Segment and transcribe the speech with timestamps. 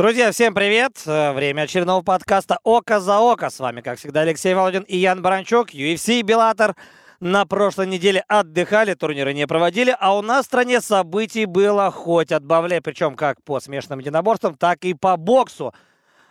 [0.00, 0.92] Друзья, всем привет!
[1.04, 3.50] Э, Время очередного подкаста «Око за око».
[3.50, 6.74] С вами, как всегда, Алексей Володин и Ян Баранчук, UFC Беллатор.
[7.20, 12.32] На прошлой неделе отдыхали, турниры не проводили, а у нас в стране событий было хоть
[12.32, 15.74] отбавляй, причем как по смешанным единоборствам, так и по боксу.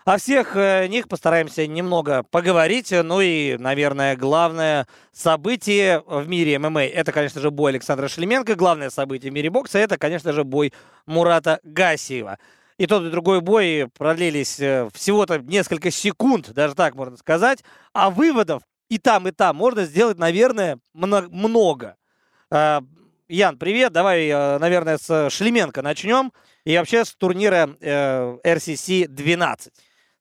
[0.04, 2.92] О всех э, них постараемся немного поговорить.
[2.92, 8.56] Ну и, наверное, главное событие в мире ММА– это, конечно же, бой Александра Шлеменко.
[8.56, 10.74] Главное событие в мире бокса– это, конечно же, бой
[11.06, 12.40] Мурата Гасиева.
[12.80, 17.64] И тот, и другой бой продлились э, всего-то несколько секунд, даже так можно сказать.
[17.94, 21.98] А выводов и там, и там можно сделать, наверное, много.
[22.50, 22.82] А,
[23.28, 23.92] Ян, привет.
[23.92, 26.32] Давай, э, наверное, с Шлеменко начнем.
[26.64, 29.74] И вообще с турнира RCC 12.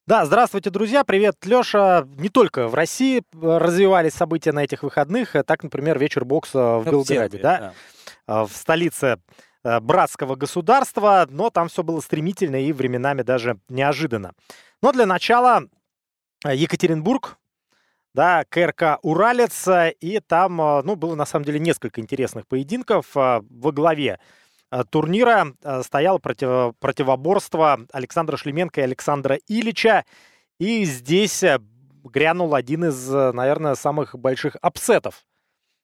[0.09, 1.03] Да, здравствуйте, друзья.
[1.03, 2.03] Привет, Леша.
[2.17, 5.35] Не только в России э, развивались события на этих выходных.
[5.35, 7.73] Э, так, например, вечер бокса в ну, Белграде, да?
[8.25, 9.17] да, в столице э,
[9.63, 14.33] братского государства, но там все было стремительно и временами даже неожиданно.
[14.81, 15.63] Но для начала
[16.45, 17.37] Екатеринбург,
[18.13, 19.67] да, КРК «Уралец»,
[19.99, 23.07] и там, ну, было на самом деле несколько интересных поединков.
[23.13, 24.19] Во главе
[24.71, 30.05] Э, турнира э, стояло против, противоборство Александра Шлеменко и Александра Илича.
[30.59, 31.59] И здесь э,
[32.03, 35.25] грянул один из, наверное, самых больших апсетов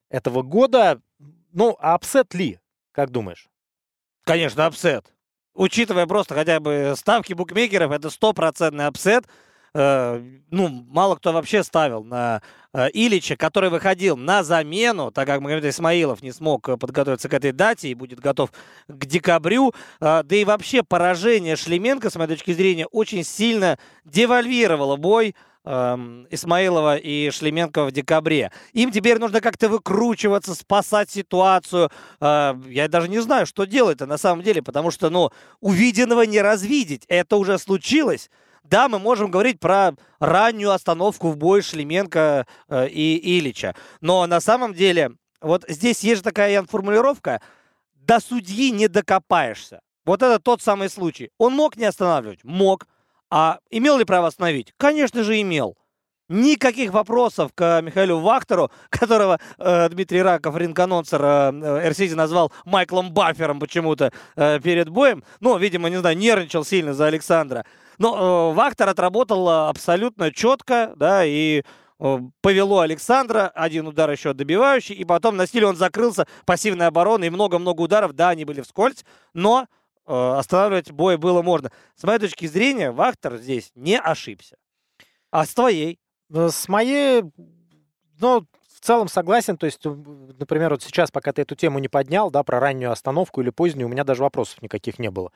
[0.09, 1.02] этого года.
[1.52, 2.59] Ну, а апсет ли,
[2.92, 3.48] как думаешь?
[4.26, 5.06] Конечно, апсет.
[5.54, 9.26] Учитывая просто хотя бы ставки букмекеров, это стопроцентный апсет–
[9.78, 15.42] Э, ну, мало кто вообще ставил на э, Илича, который выходил на замену, так как
[15.42, 18.52] Магомед Исмаилов не смог э, подготовиться к этой дате и будет готов
[18.88, 19.73] к декабрю.
[20.00, 27.30] да и вообще поражение Шлеменко, с моей точки зрения, очень сильно девальвировало бой Исмаилова и
[27.31, 28.52] Шлеменко в декабре.
[28.73, 31.89] Им теперь нужно как-то выкручиваться, спасать ситуацию.
[32.22, 37.06] я даже не знаю, что делать-то на самом деле, потому что, ну, увиденного не развидеть.
[37.07, 38.29] Это уже случилось.
[38.63, 43.75] Да, мы можем говорить про раннюю остановку в бой Шлеменко э, и Ильича.
[44.01, 47.41] Но на самом деле, вот здесь есть же такая формулировка,
[47.94, 49.81] до судьи не докопаешься.
[50.03, 51.29] Вот это тот самый случай.
[51.38, 52.44] Он мог не останавливать?
[52.44, 52.88] Мог.
[53.35, 54.73] А имел ли право остановить?
[54.78, 55.75] Конечно же, имел.
[56.29, 63.59] Никаких вопросов к Михаилу Вахтеру, которого э, Дмитрий Раков, ринг-анонсер э, РСИЗ назвал Майклом Баффером
[63.59, 65.22] почему-то э, перед боем.
[65.41, 67.66] Ну, видимо, не знаю, нервничал сильно за Александра.
[67.97, 71.63] Но э, Вахтер отработал э, абсолютно четко, да, и
[72.00, 77.28] э, повело Александра, один удар еще добивающий, и потом на стиле он закрылся пассивной обороной,
[77.28, 79.03] и много-много ударов, да, они были вскользь,
[79.34, 81.71] но э, останавливать бой было можно.
[81.95, 84.57] С моей точки зрения, Вахтер здесь не ошибся.
[85.31, 85.99] А с твоей?
[86.29, 87.23] С моей,
[88.19, 89.57] ну, в целом согласен.
[89.57, 93.41] То есть, например, вот сейчас, пока ты эту тему не поднял, да, про раннюю остановку
[93.41, 95.31] или позднюю, у меня даже вопросов никаких не было.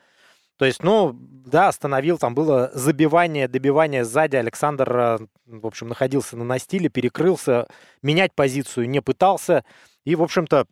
[0.56, 4.36] То есть, ну, да, остановил, там было забивание, добивание сзади.
[4.36, 7.66] Александр, э, в общем, находился на настиле, перекрылся,
[8.02, 9.64] менять позицию не пытался.
[10.04, 10.66] И, в общем-то,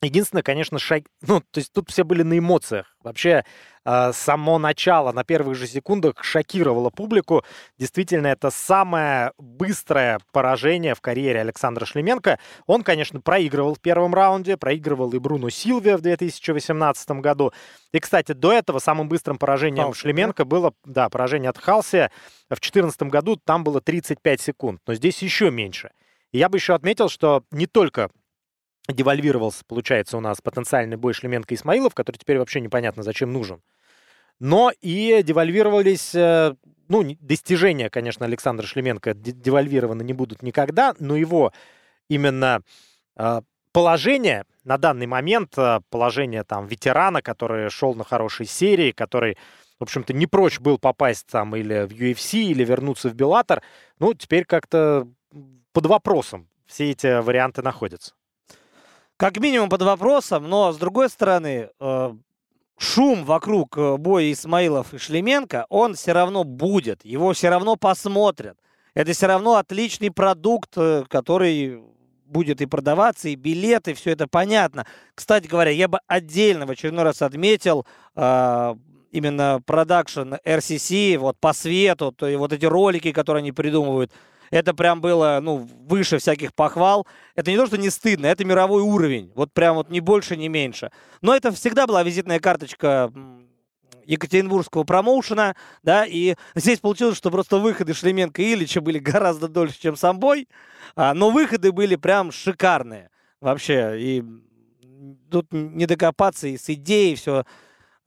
[0.00, 1.02] Единственное, конечно, шаг...
[1.22, 2.94] ну, то есть тут все были на эмоциях.
[3.02, 3.44] Вообще,
[3.84, 7.44] э, само начало на первых же секундах шокировало публику.
[7.78, 12.38] Действительно, это самое быстрое поражение в карьере Александра Шлеменко.
[12.66, 17.52] Он, конечно, проигрывал в первом раунде, проигрывал и Бруно Силве в 2018 году.
[17.90, 20.48] И, кстати, до этого самым быстрым поражением Халси, Шлеменко да?
[20.48, 22.10] было, да, поражение от Халси.
[22.46, 25.90] В 2014 году там было 35 секунд, но здесь еще меньше.
[26.30, 28.10] И я бы еще отметил, что не только
[28.92, 33.60] девальвировался, получается, у нас потенциальный бой Шлеменко Исмаилов, который теперь вообще непонятно, зачем нужен.
[34.40, 36.54] Но и девальвировались, э,
[36.88, 41.52] ну, достижения, конечно, Александра Шлеменко девальвированы не будут никогда, но его
[42.08, 42.62] именно
[43.16, 43.40] э,
[43.72, 49.36] положение на данный момент, э, положение там ветерана, который шел на хорошей серии, который,
[49.78, 53.62] в общем-то, не прочь был попасть там или в UFC, или вернуться в Беллатор,
[53.98, 55.06] ну, теперь как-то
[55.72, 58.14] под вопросом все эти варианты находятся
[59.18, 62.14] как минимум под вопросом, но с другой стороны, э,
[62.78, 68.56] шум вокруг э, боя Исмаилов и Шлеменко, он все равно будет, его все равно посмотрят.
[68.94, 71.82] Это все равно отличный продукт, э, который
[72.26, 74.86] будет и продаваться, и билеты, все это понятно.
[75.16, 82.12] Кстати говоря, я бы отдельно в очередной раз отметил именно продакшн RCC, вот по свету,
[82.12, 84.12] то и вот эти ролики, которые они придумывают,
[84.50, 87.06] это прям было, ну, выше всяких похвал.
[87.34, 89.32] Это не то, что не стыдно, это мировой уровень.
[89.34, 90.90] Вот прям вот ни больше, ни меньше.
[91.20, 93.12] Но это всегда была визитная карточка
[94.08, 99.78] Екатеринбургского промоушена, да, и здесь получилось, что просто выходы Шлеменко и Ильича были гораздо дольше,
[99.78, 100.48] чем сам бой,
[100.96, 103.10] а, но выходы были прям шикарные
[103.42, 104.24] вообще, и
[105.30, 107.44] тут не докопаться и с идеей все.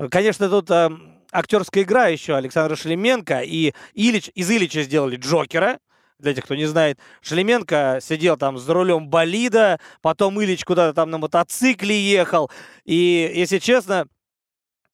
[0.09, 0.91] Конечно, тут а,
[1.31, 5.77] актерская игра еще Александра Шлеменко и Ильич, из Ильича сделали Джокера,
[6.21, 11.09] для тех, кто не знает, Шлеменко сидел там за рулем болида, потом Ильич куда-то там
[11.09, 12.49] на мотоцикле ехал.
[12.85, 14.07] И, если честно,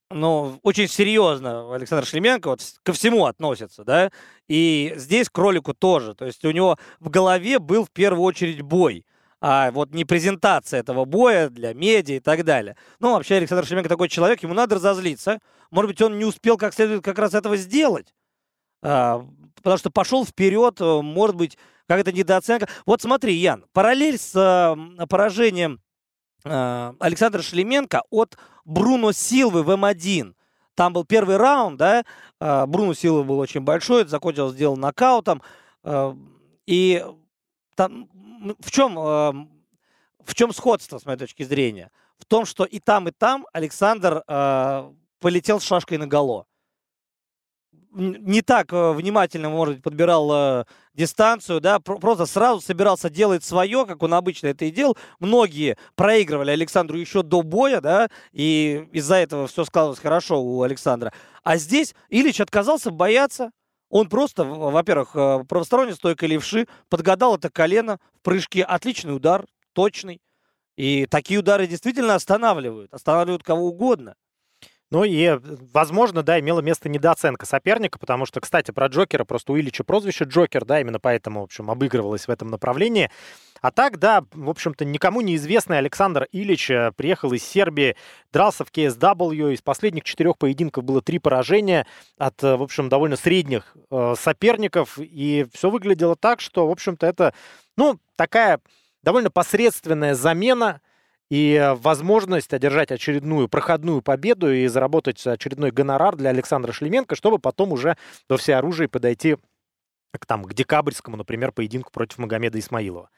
[0.10, 4.10] ну, очень серьезно Александр Шлеменко вот ко всему относится, да,
[4.48, 6.16] и здесь к кролику тоже.
[6.16, 9.06] То есть у него в голове был в первую очередь бой
[9.40, 12.76] а вот не презентация этого боя для медиа и так далее.
[13.00, 15.40] Ну, вообще, Александр Шлеменко такой человек, ему надо разозлиться.
[15.70, 18.14] Может быть, он не успел как следует как раз этого сделать.
[18.82, 19.26] А,
[19.56, 21.58] потому что пошел вперед, э, может быть,
[21.88, 22.68] какая-то недооценка.
[22.86, 24.76] Вот смотри, Ян, параллель с а,
[25.08, 25.82] поражением
[26.44, 30.34] а, Александра Шлеменко от Бруно Силвы в М1.
[30.76, 32.06] Там был первый раунд, да,
[32.40, 35.42] Бруно Силва был очень большой, закончил, сделал нокаутом.
[35.84, 36.16] А,
[36.68, 37.04] и
[37.76, 38.10] там
[38.60, 41.90] в чем, в чем сходство, с моей точки зрения?
[42.20, 44.24] В том, что и там, и там Александр
[45.20, 46.46] полетел с шашкой на голо.
[47.94, 53.86] Не так э, внимательно, может быть, подбирал э, дистанцию, да, просто сразу собирался делать свое,
[53.86, 54.98] как он обычно это и делал.
[55.20, 61.14] Многие проигрывали Александру еще до боя, да, и из-за этого все складывалось хорошо у Александра.
[61.44, 63.52] А здесь Ильич отказался бояться,
[63.90, 68.64] он просто, во-первых, э, правосторонняя стойка левши, подгадал это колено в прыжке.
[68.64, 70.22] Отличный удар, точный.
[70.76, 72.94] И такие удары действительно останавливают.
[72.94, 74.16] Останавливают кого угодно.
[74.90, 75.38] Ну и,
[75.74, 80.24] возможно, да, имела место недооценка соперника, потому что, кстати, про Джокера, просто у Ильича прозвище
[80.24, 83.12] Джокер, да, именно поэтому, в общем, обыгрывалось в этом направлении.
[83.60, 87.98] А так, да, в общем-то, никому неизвестный Александр Ильич э, приехал из Сербии,
[88.32, 91.86] дрался в KSW, из последних четырех поединков было три поражения
[92.18, 97.06] от, э, в общем, довольно средних э, соперников, и все выглядело так, что, в общем-то,
[97.06, 97.34] это,
[97.76, 98.62] ну, такая
[99.04, 100.80] довольно посредственная замена
[101.30, 107.74] и возможность одержать очередную проходную победу и заработать очередной гонорар для Александра Шлеменко, чтобы потом
[107.74, 107.98] уже
[108.30, 109.38] во всеоружии подойти
[110.18, 113.10] к, там, к декабрьскому, например, поединку против Магомеда Исмаилова.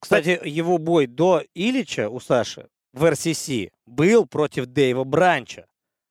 [0.00, 3.48] Кстати, его бой до Илича у Саши в РСС
[3.86, 5.66] был против Дэйва Бранча.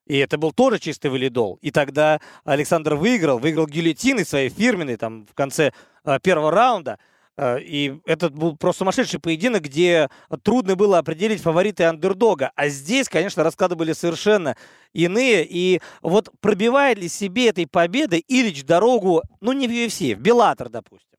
[0.05, 1.59] И это был тоже чистый валидол.
[1.61, 5.71] И тогда Александр выиграл, выиграл гильотиной своей фирменной там в конце
[6.03, 6.99] э, первого раунда–
[7.39, 10.09] и это был просто сумасшедший поединок, где
[10.43, 12.51] трудно было определить фавориты андердога.
[12.55, 14.55] А здесь, конечно, расклады были совершенно
[14.93, 15.45] иные.
[15.49, 20.69] И вот пробивает ли себе этой победой Ильич дорогу, ну не в UFC, в Беллатор,
[20.69, 21.17] допустим?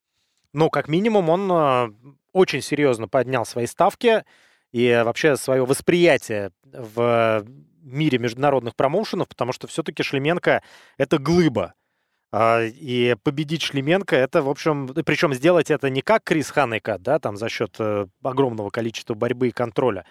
[0.53, 4.25] Ну, как минимум, он э, очень серьезно поднял свои ставки
[4.71, 7.45] и вообще свое восприятие в
[7.83, 10.63] мире международных промоушенов, потому что все-таки Шлеменко—
[10.97, 11.75] это глыба.
[12.37, 17.21] А, и победить Шлеменко, это, в общем, причем сделать это не как Крис Ханека, да,
[17.21, 20.05] там за счет э, огромного количества борьбы и контроля,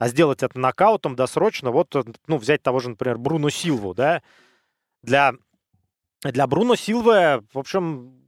[0.00, 4.22] а сделать это нокаутом досрочно, вот, э, ну, взять того же, например, Бруно Силву, да,
[5.04, 5.34] для,
[6.24, 8.24] для Бруно Силвы, в общем,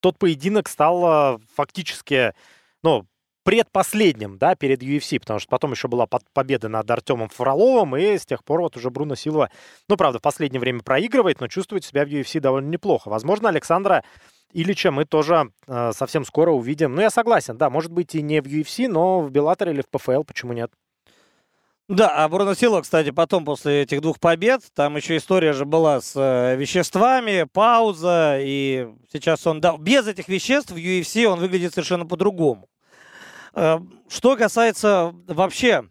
[0.00, 2.34] тот поединок стал э, фактически,
[2.82, 3.06] ну,
[3.44, 8.26] предпоследним, да, перед UFC, потому что потом еще была победа над Артемом Фроловым, и с
[8.26, 9.50] тех пор вот уже Бруно Силва,
[9.88, 13.08] ну, правда, в последнее время проигрывает, но чувствует себя в UFC довольно неплохо.
[13.08, 14.04] Возможно, Александра
[14.52, 16.94] Ильича мы тоже э, совсем скоро увидим.
[16.94, 19.88] Ну, я согласен, да, может быть и не в UFC, но в Беллаторе или в
[19.88, 20.70] ПФЛ, почему нет?
[21.88, 26.00] Да, а Бруно Силва, кстати, потом после этих двух побед, там еще история же была
[26.00, 31.74] с э, веществами, пауза, и сейчас он, да, без этих веществ в UFC он выглядит
[31.74, 32.68] совершенно по-другому.
[33.54, 33.78] Э,
[34.08, 35.84] что касается вообще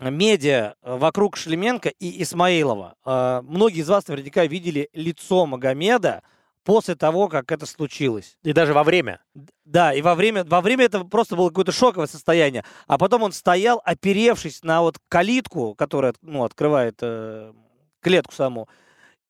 [0.00, 2.96] медиа вокруг Шлеменко и Исмаилова.
[3.04, 6.22] Э, многие из вас наверняка видели лицо Магомеда
[6.64, 8.36] после того, как это случилось.
[8.42, 9.20] И даже во время.
[9.64, 12.64] Да, и во время, во время это просто было какое-то шоковое состояние.
[12.86, 17.52] А потом он стоял, оперевшись на вот калитку, которая ну, открывает э,
[18.00, 18.68] клетку саму.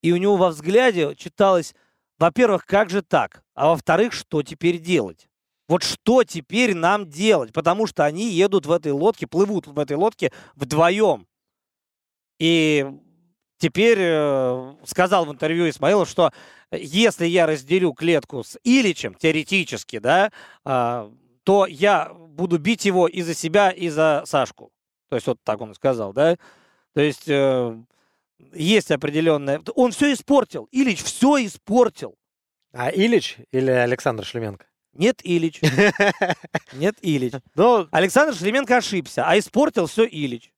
[0.02, 1.74] И у него во взгляде читалось,
[2.18, 3.42] во-первых, как же так?
[3.54, 5.28] А во-вторых, что теперь делать?
[5.68, 7.52] Вот что теперь нам делать?
[7.52, 11.26] Потому что они едут в этой лодке, плывут в этой лодке вдвоем.
[12.38, 12.86] И
[13.58, 16.32] теперь э, сказал в интервью Исмаилов, что
[16.72, 20.32] если я разделю клетку с Иличем, теоретически, да,
[20.64, 21.10] э,
[21.44, 24.72] то я буду бить его и за себя, и за Сашку.
[25.08, 26.36] То есть вот так он сказал, да.
[26.94, 27.76] То есть э,
[28.52, 29.62] есть определенное...
[29.74, 30.68] Он все испортил.
[30.72, 32.16] Илич все испортил.
[32.72, 34.66] А Илич или Александр Шлеменко?
[34.94, 35.60] Нет, Илич.
[36.72, 37.32] Нет, Илич.
[37.54, 40.52] Но Александр Шлеменко ошибся, а испортил все Илич.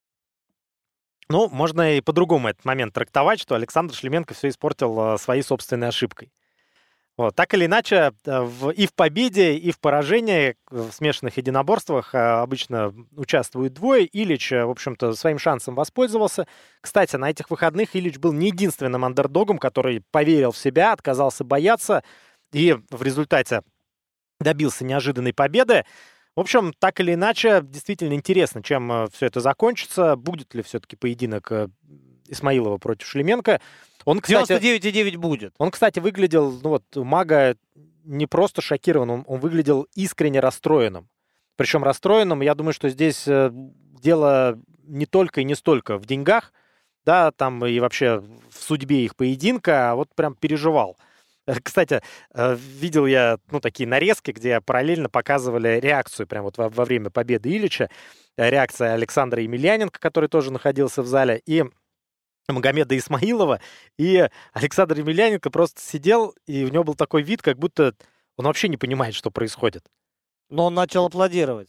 [1.28, 5.88] Ну, можно и по-другому этот момент трактовать, что Александр Шлеменко все испортил э, своей собственной
[5.88, 6.30] ошибкой.
[7.16, 12.12] Вот, так или иначе, э, в, и в победе, и в поражении в смешанных единоборствах
[12.12, 14.08] э, обычно участвуют двое.
[14.12, 16.48] Ильич, э, в общем-то, своим шансом воспользовался.
[16.80, 22.02] Кстати, на этих выходных Ильич был не единственным андердогом, который поверил в себя, отказался бояться
[22.52, 23.62] и в результате
[24.40, 25.84] добился неожиданной победы.
[26.36, 30.16] В общем, так или иначе, действительно интересно, чем все это закончится.
[30.16, 31.52] Будет ли все-таки поединок
[32.26, 33.60] Исмаилова против Шлеменко?
[34.04, 35.54] Он, кстати, 99,9 будет.
[35.58, 37.56] Он, кстати, выглядел, ну вот, Мага
[38.04, 41.08] не просто шокированным, он, он выглядел искренне расстроенным.
[41.56, 46.52] Причем расстроенным, я думаю, что здесь э, дело не только и не столько в деньгах,
[47.04, 50.96] да, там и вообще в судьбе их поединка, а вот прям переживал.
[51.62, 52.02] Кстати,
[52.34, 57.10] э, видел я, ну, такие нарезки, где параллельно показывали реакцию прямо вот во, во время
[57.10, 57.90] победы Ильича,
[58.36, 61.64] реакция Александра Емельяненко, который тоже находился в зале, и
[62.48, 63.60] Магомеда Исмаилова,
[63.98, 67.94] и Александр Емельяненко просто сидел, и у него был такой вид, как будто
[68.36, 69.84] он вообще не понимает, что происходит.
[70.50, 71.68] Но он начал аплодировать.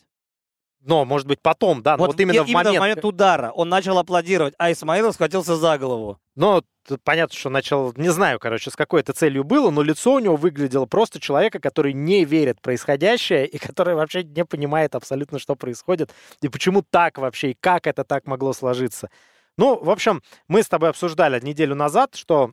[0.85, 2.77] Но, может быть, потом, да, вот, вот именно, в, момент...
[2.77, 6.19] в момент удара он начал аплодировать, а Исмаилов схватился за голову.
[6.35, 6.61] Ну,
[7.03, 10.35] понятно, что начал, не знаю, короче, с какой это целью было, но лицо у него
[10.35, 15.55] выглядело просто человека, который не верит в происходящее и который вообще не понимает абсолютно, что
[15.55, 16.11] происходит,
[16.41, 19.09] и почему так вообще, и как это так могло сложиться.
[19.57, 22.51] Ну, в общем, мы с тобой обсуждали неделю назад, что,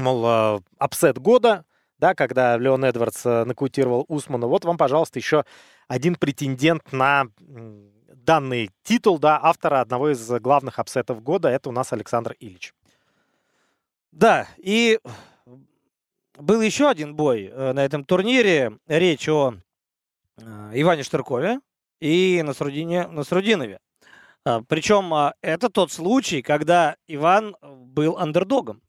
[0.00, 1.64] мол, э, апсет года,
[1.98, 4.46] да, когда Леон Эдвардс э, нокаутировал Усмана.
[4.46, 5.44] Вот вам, пожалуйста, еще
[5.88, 7.26] один претендент на
[8.24, 11.48] данный титул, да, автора одного из главных апсетов года.
[11.48, 12.74] Это у нас Александр Илич.
[14.12, 15.00] Да, и
[16.38, 18.78] был еще один бой э, на этом турнире.
[18.86, 19.54] Речь о
[20.72, 21.60] Иване Штыркове
[22.00, 23.78] и Насрудине, Насрудинове.
[24.44, 28.82] А, Причем а, это тот случай, когда Иван был андердогом.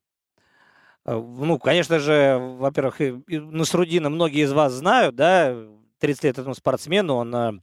[1.05, 5.55] А, ну, конечно же, во-первых, Насрудина многие из вас знают, да,
[5.99, 7.61] 30 лет этому спортсмену, он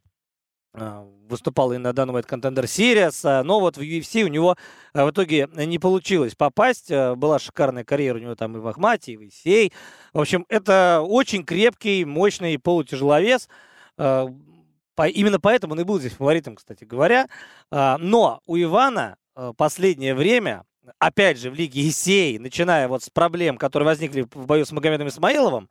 [1.29, 4.57] выступал и на данный момент Contender Series, но вот в UFC у него
[4.95, 6.91] в итоге не получилось попасть.
[6.91, 9.71] Была шикарная карьера у него там и в Ахмате, и в Исей.
[10.15, 13.51] В общем, это очень крепкий, мощный полутяжеловес.
[13.97, 14.29] По,
[15.07, 17.29] именно поэтому он и был здесь фаворитом, кстати говоря.
[17.71, 19.19] Но у Ивана
[19.59, 20.65] последнее время,
[20.99, 25.09] опять же, в Лиге Исей, начиная вот с проблем, которые возникли в бою с Магомедом
[25.09, 25.69] Исмаиловым,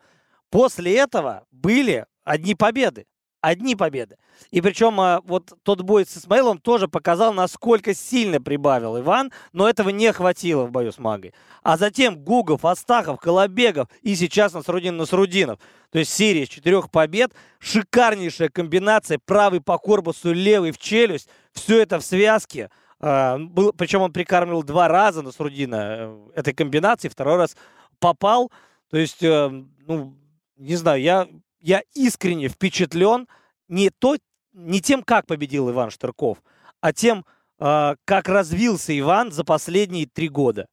[0.49, 3.05] после этого были одни победы
[3.41, 4.17] одни победы.
[4.51, 9.67] И причем а, вот тот бой с Исмаилом тоже показал, насколько сильно прибавил Иван, но
[9.67, 11.33] этого не хватило в бою с Магой.
[11.63, 15.59] А затем Гугов, Астахов, Колобегов и сейчас Насрудин Насрудинов.
[15.91, 21.81] То есть серия из четырех побед, шикарнейшая комбинация, правый по корпусу, левый в челюсть, все
[21.81, 22.69] это в связке.
[23.01, 27.57] А, был, причем он прикармливал два раза Насрудина э, этой комбинации, второй раз
[27.99, 28.51] попал.
[28.89, 29.49] То есть, э,
[29.87, 30.15] ну,
[30.55, 31.27] не знаю, я
[31.61, 33.27] я искренне впечатлен
[33.67, 34.17] не, то,
[34.53, 36.39] не тем, как победил Иван Штырков,
[36.81, 37.25] а тем,
[37.59, 40.67] э, как развился Иван за последние три года.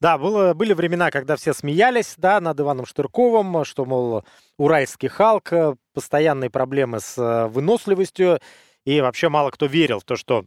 [0.00, 4.24] Да, было, были времена, когда все смеялись да, над Иваном Штырковым, что, мол,
[4.58, 8.40] уральский Халк, э, постоянные проблемы с выносливостью,
[8.84, 10.46] и вообще мало кто верил в то, что,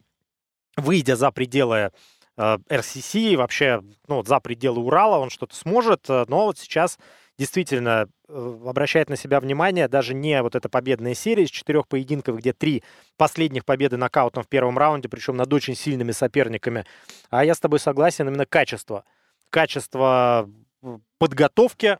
[0.77, 1.91] выйдя за пределы
[2.37, 6.97] э, РСС, вообще ну, за пределы Урала, он что-то сможет, но вот сейчас
[7.37, 12.37] действительно э, обращает на себя внимание даже не вот эта победная серия из четырех поединков,
[12.37, 12.83] где три
[13.15, 16.85] последних победы нокаутом в первом раунде, причем над очень сильными соперниками.
[17.29, 19.03] А я с тобой согласен, именно качество.
[19.49, 20.49] Качество
[20.81, 21.99] э, подготовки,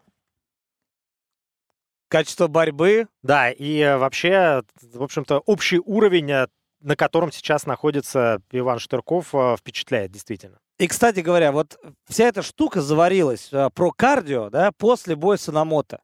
[2.10, 3.07] качество борьбы.
[3.22, 6.48] Да, и вообще, в общем-то, общий уровень,
[6.81, 10.60] на котором сейчас находится Иван Штырков, э, впечатляет действительно.
[10.77, 15.50] И, кстати говоря, вот вся эта штука заварилась а, про кардио, да, после боя с
[15.50, 16.01] Анамото.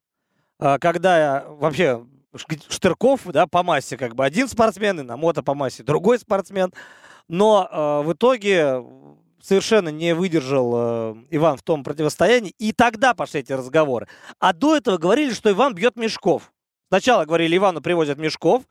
[0.60, 2.04] А, когда вообще
[2.36, 6.74] Штырков, да, по массе как бы один спортсмен, и Намото по массе другой спортсмен.
[7.28, 8.84] Но а, в итоге
[9.44, 14.08] совершенно не выдержал э, Иван в том противостоянии, и тогда пошли эти разговоры.
[14.40, 16.54] А до этого говорили, что Иван бьет Мешков.
[16.88, 18.64] Сначала говорили, Ивану привозят Мешков,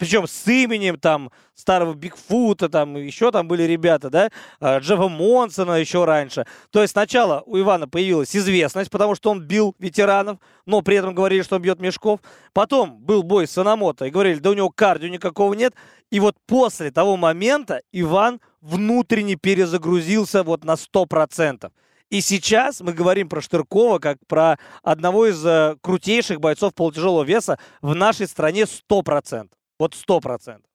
[0.00, 5.72] причем с именем там старого Бигфута, там еще там были ребята, да, а, Джеффа Монсона
[5.72, 6.46] еще раньше.
[6.70, 11.14] То есть сначала у Ивана появилась известность, потому что он бил ветеранов, но при этом
[11.14, 12.20] говорили, что он бьет мешков.
[12.54, 15.74] Потом был бой с Санамото, и говорили, да у него кардио никакого нет.
[16.10, 21.70] И вот после того момента Иван внутренне перезагрузился вот на 100%.
[22.08, 27.58] И сейчас мы говорим про Штыркова как про одного из э, крутейших бойцов полутяжелого веса
[27.82, 29.50] в нашей стране 100%.
[29.80, 30.70] Вот сто процентов.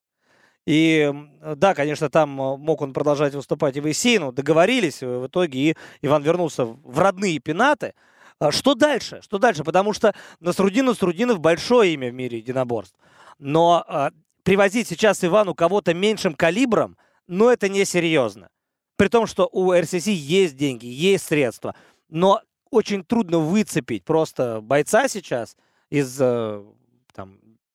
[0.66, 1.14] И
[1.58, 5.60] да, конечно, там э, мог он продолжать выступать и в ИСИ, но договорились в итоге,
[5.60, 7.94] и Иван вернулся в родные пенаты.
[8.40, 9.22] А что дальше?
[9.22, 9.64] Что дальше?
[9.64, 12.96] Потому что Насрудин Насрудинов большое имя в мире единоборств.
[13.38, 14.10] Но а,
[14.42, 16.98] привозить сейчас Ивану кого-то меньшим калибром,
[17.28, 18.50] ну, это несерьезно.
[18.96, 21.76] При том, что у РСС есть деньги, есть средства.
[22.10, 25.56] Но очень трудно выцепить просто бойца сейчас
[25.92, 26.64] из, э,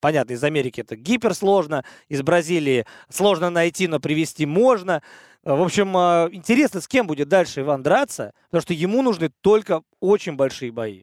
[0.01, 5.03] понятно, из Америки это гиперсложно, из Бразилии сложно найти, но привести можно.
[5.43, 9.83] В общем, э, интересно, с кем будет дальше Иван драться, потому что ему нужны только
[10.01, 11.03] очень большие бои.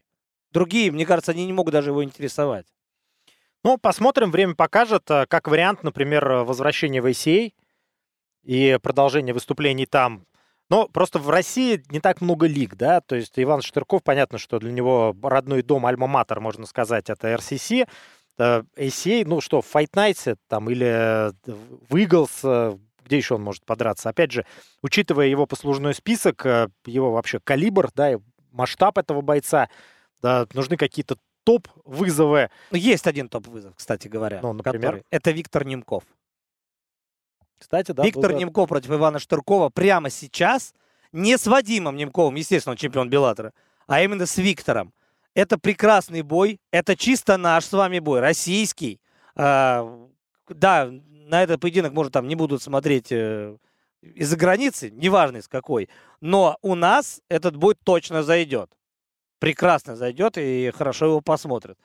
[0.52, 2.68] Другие, мне кажется, они не могут даже его интересовать.
[3.64, 5.10] Ну, посмотрим, время покажет.
[5.10, 7.54] Э, как вариант, например, возвращение в ACA
[8.44, 10.28] и продолжение выступлений там.
[10.70, 14.60] Но просто в России не так много лиг, да, то есть Иван Штырков, понятно, что
[14.60, 17.88] для него родной дом, альма-матер, можно сказать, это RCC,
[18.44, 21.32] ACA, ну что, в Fight Nights там или
[21.90, 24.10] в Eagles, э, где еще он может подраться?
[24.10, 24.46] Опять же,
[24.82, 28.20] учитывая его послужной список, э, его вообще калибр, да,
[28.52, 29.70] масштаб этого бойца,
[30.22, 32.50] да, нужны какие-то топ-вызовы.
[32.72, 34.40] Ну, есть один топ-вызов, кстати говоря.
[34.42, 34.82] Ну, например?
[34.82, 36.04] Который, это Виктор Немков.
[37.58, 38.04] Кстати, да.
[38.04, 38.40] Виктор был...
[38.40, 40.74] Немков против Ивана Штыркова прямо сейчас
[41.12, 43.54] не с Вадимом Немковым, естественно, он чемпион Беллатора,
[43.88, 44.94] а именно с Виктором.
[45.38, 49.00] Это прекрасный бой, это чисто наш с вами бой, российский.
[49.36, 49.88] А,
[50.50, 53.56] да, на этот поединок, может, там не будут смотреть э,
[54.02, 55.90] из-за границы, неважно из какой,
[56.22, 58.72] но у нас этот бой точно зайдет.
[59.38, 61.78] Прекрасно зайдет и хорошо его посмотрят.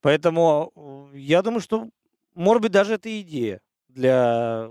[0.00, 1.88] Поэтому э, я думаю, что,
[2.34, 4.68] может быть, даже это идея для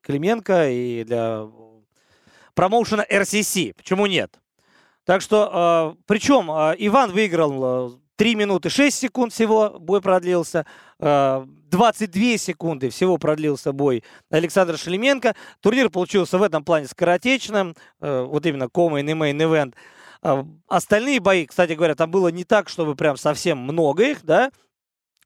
[0.00, 1.48] Клименко и для
[2.54, 3.74] промоушена RCC.
[3.74, 4.40] Почему нет?
[5.04, 10.66] Так что, э, причем э, Иван выиграл 3 э, минуты 6 секунд всего, бой продлился.
[10.98, 15.34] 22 секунды всего продлился бой Александра Шелеменко.
[15.60, 17.74] Турнир получился в этом плане скоротечным.
[17.98, 19.74] Вот именно Кома и Main Event.
[20.68, 24.52] Остальные бои, кстати говоря, там было не так, чтобы прям совсем много их, да,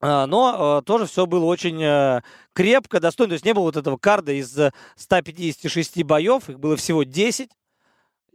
[0.01, 2.23] но тоже все было очень
[2.55, 3.33] крепко, достойно.
[3.33, 4.59] То есть не было вот этого карда из
[4.97, 7.51] 156 боев, их было всего 10.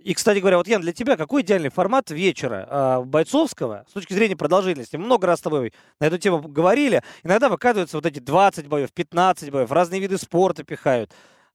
[0.04, 4.12] И, кстати говоря, вот, Ян, для тебя какой идеальный формат вечера э, бойцовского с точки
[4.12, 4.98] зрения продолжительности?
[4.98, 7.02] Мы много раз с тобой на эту тему говорили.
[7.24, 11.12] Иногда выкатываются вот эти 20 боев, 15 боев, разные виды спорта пихают.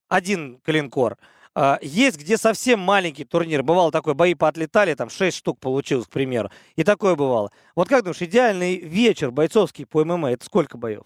[0.08, 1.18] Один клинкор.
[1.54, 3.62] Э, есть, где совсем маленький турнир.
[3.62, 6.50] Бывало такое, бои поотлетали, там 6 штук получилось, к примеру.
[6.74, 7.52] И такое бывало.
[7.76, 11.02] Вот как думаешь, идеальный вечер бойцовский по ММА, это сколько боев?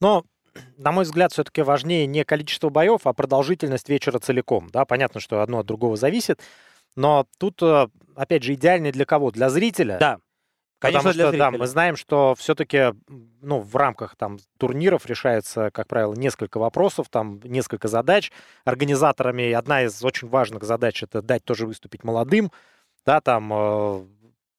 [0.00, 0.24] Ну,
[0.78, 4.68] на мой взгляд, все-таки важнее не количество боев, а продолжительность вечера целиком.
[4.72, 6.40] Да, понятно, что одно от другого зависит.
[6.96, 9.30] Но тут, э, опять же, идеальный для кого?
[9.30, 9.98] Для зрителя.
[9.98, 10.18] Да.
[10.78, 11.50] Конечно, Потому для что, зрителя.
[11.50, 12.94] да, мы знаем, что все-таки,
[13.42, 18.32] ну, в рамках там турниров решается, как правило, несколько вопросов, там несколько задач.
[18.64, 22.50] Организаторами одна из очень важных задач это дать тоже выступить молодым,
[23.04, 24.06] да, там э,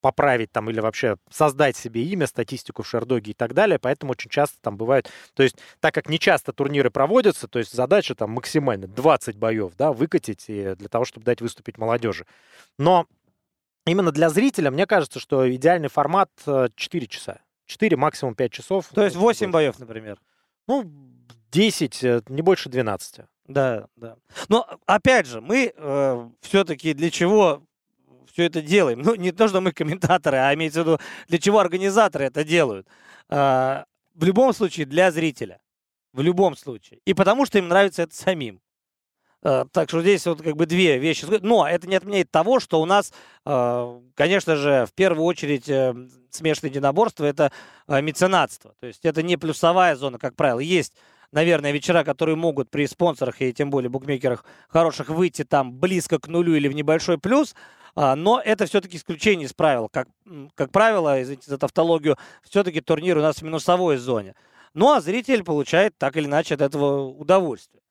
[0.02, 3.80] поправить там или вообще создать себе имя, статистику в Шердоге и так далее.
[3.80, 5.10] Поэтому очень часто там бывают...
[5.34, 9.74] То есть, так как не часто турниры проводятся, то есть задача там максимально 20 боев,
[9.78, 12.26] да, выкатить и для того, чтобы дать выступить молодежи.
[12.78, 13.08] Но
[13.86, 17.40] именно для зрителя, мне кажется, что идеальный формат 4 э, часа.
[17.68, 18.88] 4, максимум 5 часов.
[18.94, 20.20] То есть 8 боев, например?
[20.68, 20.92] Ну,
[21.52, 23.26] 10, э, не больше 12.
[23.48, 24.16] Да, да.
[24.50, 27.64] Но опять же, мы э, все-таки для чего
[28.32, 29.02] все это делаем.
[29.02, 32.88] Ну, не то, что мы комментаторы, а имеется в виду, для чего организаторы это делают.
[33.30, 35.60] А, в любом случае, для зрителя.
[36.14, 37.00] В любом случае.
[37.06, 38.62] И потому что им нравится это самим.
[39.44, 41.26] А, так что здесь вот как бы две вещи.
[41.42, 43.14] Но это не отменяет того, что у нас,
[43.46, 45.96] а, конечно же, в первую очередь э,
[46.30, 47.52] смешанное единоборство– это
[47.88, 48.74] меценатство.
[48.80, 50.60] То есть это не плюсовая зона, как правило.
[50.60, 50.94] Есть
[51.32, 56.28] наверное, вечера, которые могут при спонсорах и тем более букмекерах хороших выйти там близко к
[56.28, 57.56] нулю или в небольшой плюс.
[57.96, 59.90] А, но это все-таки исключение из правил.
[59.90, 60.08] Как,
[60.56, 64.36] как правило, извините за тавтологию, все-таки турнир у нас в минусовой зоне.
[64.74, 67.82] Ну а зритель получает так или иначе от этого удовольствие.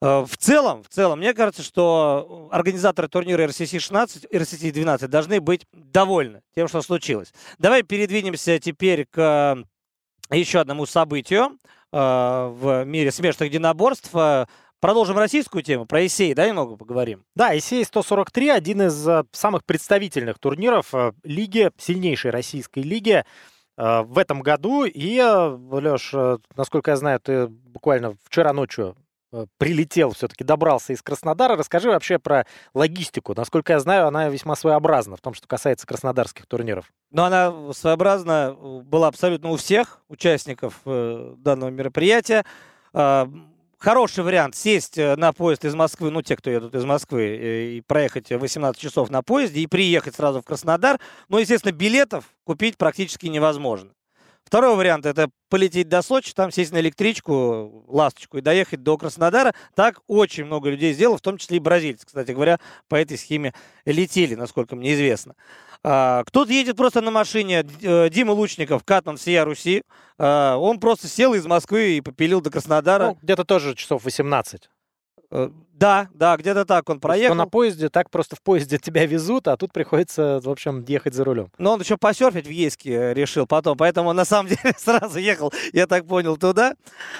[0.00, 5.40] А, в целом, в целом, мне кажется, что организаторы турнира RCC 16, RCC 12 должны
[5.40, 7.32] быть довольны тем, что случилось.
[7.58, 9.64] Давай передвинемся теперь к
[10.30, 11.58] еще одному событию
[11.92, 14.10] э, в мире смешанных единоборств.
[14.80, 15.86] Продолжим российскую тему.
[15.86, 17.24] Про ИСЕЙ, да, немного поговорим?
[17.34, 23.24] Да, ИСЕЙ 143 один из э, самых представительных турниров э, лиги, сильнейшей российской лиги
[23.78, 24.84] э, в этом году.
[24.84, 26.14] И, Леш,
[26.54, 28.94] насколько я знаю, ты буквально вчера ночью
[29.58, 31.56] прилетел, все-таки добрался из Краснодара.
[31.56, 33.34] Расскажи вообще про логистику.
[33.34, 36.92] Насколько я знаю, она весьма своеобразна в том, что касается краснодарских турниров.
[37.10, 42.44] Ну, она своеобразна была абсолютно у всех участников данного мероприятия
[43.84, 47.64] хороший вариант сесть э, на поезд из Москвы, ну, те, кто едут из Москвы, э,
[47.74, 50.98] и проехать 18 часов на поезде и приехать сразу в Краснодар.
[51.28, 53.90] Но, естественно, билетов купить практически невозможно.
[54.44, 59.54] Второй вариант– это полететь до Сочи, там сесть на электричку, ласточку и доехать до Краснодара.
[59.74, 63.54] Так очень много людей сделало, в том числе и бразильцы, кстати говоря, по этой схеме
[63.86, 65.34] летели, насколько мне известно.
[65.86, 67.64] А, кто-то едет просто на машине.
[67.82, 69.82] Э, Дима Лучников, Катман, Сия Руси.
[70.18, 73.08] А, он просто сел из Москвы и попилил до Краснодара.
[73.08, 74.70] Ну, где-то тоже часов 18.
[75.34, 77.34] Э, да, да, где-то так он проехал.
[77.34, 81.14] Что на поезде, так просто в поезде тебя везут, а тут приходится, в общем, ехать
[81.14, 81.50] за рулем.
[81.58, 85.52] Но он еще посерфить в Ейске э, решил потом, поэтому на самом деле сразу ехал,
[85.72, 86.74] я так понял, туда.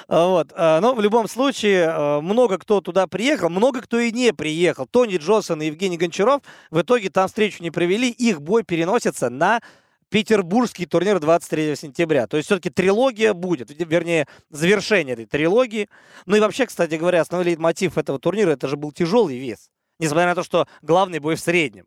[0.07, 0.53] А, вот.
[0.55, 4.87] А, но в любом случае, э, много кто туда приехал, много кто и не приехал.
[4.87, 9.61] Тони Джонсон и Евгений Гончаров в итоге там встречу не провели, их бой переносится на
[10.09, 12.27] Петербургский турнир 23 сентября.
[12.27, 15.89] То есть все-таки трилогия будет, вернее, завершение этой трилогии.
[16.27, 19.71] Ну и вообще, кстати говоря, основной мотив этого турнира, это же был тяжелый вес.
[19.99, 21.87] Несмотря на то, что главный бой в среднем.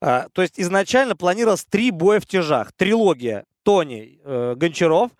[0.00, 2.72] А, то есть изначально планировалось три боя в тяжах.
[2.72, 5.10] Трилогия Тони э, Гончаров,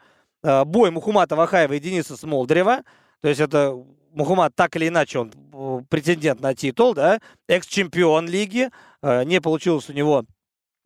[0.42, 2.82] э, бой Мухумата Вахаева и Дениса Смолдрева.
[3.20, 3.76] То есть это
[4.12, 8.70] Мухумат так или иначе, он э, претендент на титул, да, экс-чемпион лиги.
[9.02, 10.24] Э, не получилось у него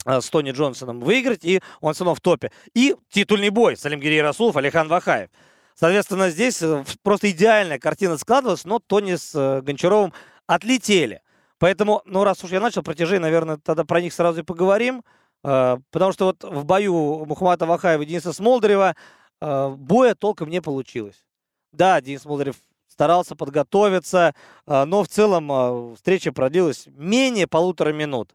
[0.07, 2.51] с Тони Джонсоном выиграть, и он все в топе.
[2.75, 5.31] И титульный бой Салим Гирей Расулов, Алихан Вахаев.
[5.75, 10.13] Соответственно, здесь э, просто идеальная картина складывалась, но Тони с э, Гончаровым
[10.47, 11.23] отлетели.
[11.59, 15.03] Поэтому, ну, раз уж я начал про тяжей, наверное, тогда про них сразу и поговорим.
[15.43, 18.97] Потому что вот в бою Мухаммада Вахаева и Дениса Смолдарева
[19.41, 21.23] боя толком не получилось.
[21.71, 22.57] Да, Денис Смолдарев
[22.89, 24.35] старался подготовиться,
[24.67, 28.35] но в целом встреча продлилась менее полутора минут.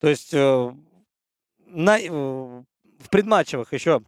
[0.00, 0.34] То есть
[1.70, 4.02] на, э, в предматчевых еще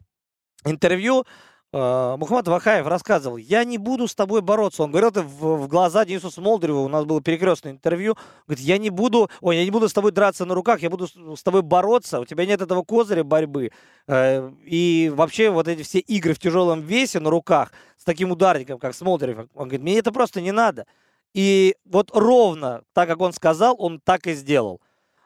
[0.64, 1.24] интервью
[1.72, 4.82] э, Мухаммад Вахаев рассказывал, я не буду с тобой бороться.
[4.82, 8.16] Он говорил это в, в глаза Денису Смолдереву, у нас было перекрестное интервью.
[8.46, 11.08] Говорит, я не буду, ой, я не буду с тобой драться на руках, я буду
[11.08, 13.70] с, с тобой бороться, у тебя нет этого козыря борьбы.
[14.06, 18.78] Э, и вообще вот эти все игры в тяжелом весе на руках с таким ударником,
[18.78, 20.86] как Смолдерев, он говорит, мне это просто не надо.
[21.34, 24.80] И вот ровно так, как он сказал, он так и сделал.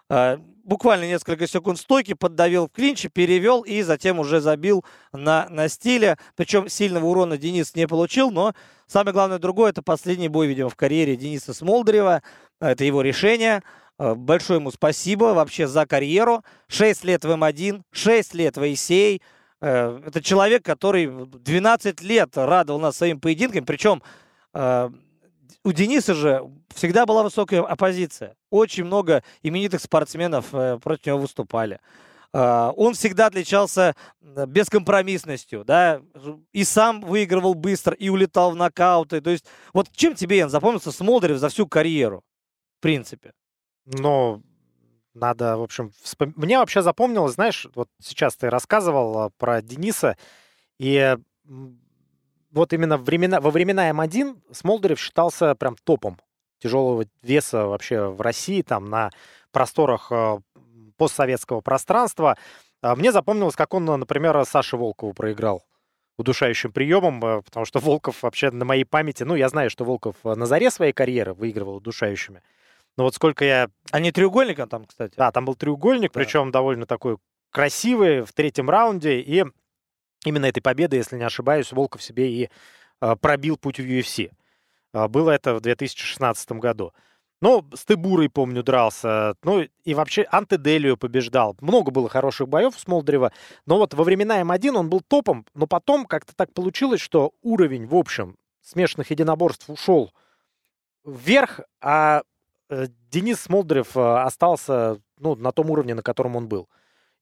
[0.09, 5.69] Э, буквально несколько секунд стойки, поддавил в клинче, перевел и затем уже забил на, на
[5.69, 6.17] стиле.
[6.37, 8.55] Причем сильного урона Денис не получил, но
[8.87, 12.23] самое главное другое, это последний бой, видимо, в карьере Дениса Смолдырева.
[12.61, 13.63] Это его решение.
[13.99, 16.45] Э, большое ему спасибо вообще за карьеру.
[16.69, 19.23] 6 лет в М1, 6 лет в Исей.
[19.61, 24.03] Э, это человек, который 12 лет радовал нас своим поединками, причем
[25.65, 26.43] у Дениса же
[26.75, 28.37] всегда была высокая оппозиция.
[28.51, 31.81] Очень много именитых спортсменов э, против него выступали.
[32.33, 36.03] Uh, он всегда отличался бескомпромиссностью, да,
[36.53, 39.23] и сам выигрывал быстро, и улетал в нокауты.
[39.23, 42.25] То есть, вот чем тебе, Ян, запомнился Смолдерев за всю карьеру,
[42.79, 43.33] в принципе?
[43.87, 44.43] Ну,
[45.15, 46.35] надо, в общем, вспом...
[46.37, 50.19] мне вообще запомнилось, знаешь, вот сейчас ты рассказывал а, про Дениса,
[50.79, 51.17] и
[52.57, 56.19] вот именно времена, во времена М1 Смолдерев считался прям топом
[56.59, 59.11] тяжелого веса вообще в России, там на
[59.53, 60.39] просторах э,
[60.97, 62.37] постсоветского пространства.
[62.83, 65.65] А мне запомнилось, как он, например, Саше Волкову проиграл
[66.19, 70.17] удушающим приемом, э, потому что Волков вообще на моей памяти, ну, я знаю, что Волков
[70.25, 72.43] э, на заре своей карьеры выигрывал удушающими,
[72.97, 73.69] но вот сколько я...
[73.91, 75.15] А не треугольником там, кстати?
[75.17, 76.21] Да, там был треугольник, да.
[76.21, 77.19] причем довольно такой
[77.51, 79.45] красивый в третьем раунде, и
[80.27, 82.51] именно этой победы, если не ошибаюсь, Волков себе и
[83.01, 84.31] э, пробил путь в UFC.
[84.93, 86.93] Э, было это в 2016 году.
[87.41, 89.35] Ну, с Тебурой, помню, дрался.
[89.45, 91.55] Ну, и вообще Антеделию побеждал.
[91.61, 93.31] Много было хороших боев у Смолдрева.
[93.67, 95.47] Но вот во времена М1 он был топом.
[95.55, 100.13] Но потом как-то так получилось, что уровень, в общем, смешанных единоборств ушел
[101.05, 102.23] вверх, а
[102.69, 106.69] э, Денис Смолдерев остался ну, на том уровне, на котором он был.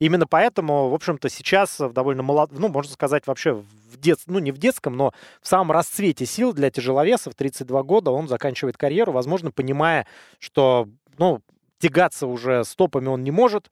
[0.01, 2.51] Именно поэтому, в общем-то, сейчас в довольно молод...
[2.53, 4.19] ну, можно сказать, вообще в дет...
[4.27, 8.77] ну, не в детском, но в самом расцвете сил для тяжеловесов, 32 года, он заканчивает
[8.77, 10.07] карьеру, возможно, понимая,
[10.39, 11.43] что, ну,
[11.79, 13.71] тягаться уже стопами он не может,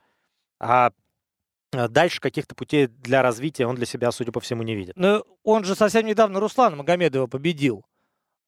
[0.60, 0.92] а
[1.72, 4.94] дальше каких-то путей для развития он для себя, судя по всему, не видит.
[4.96, 7.84] Ну, он же совсем недавно Руслана Магомедова победил.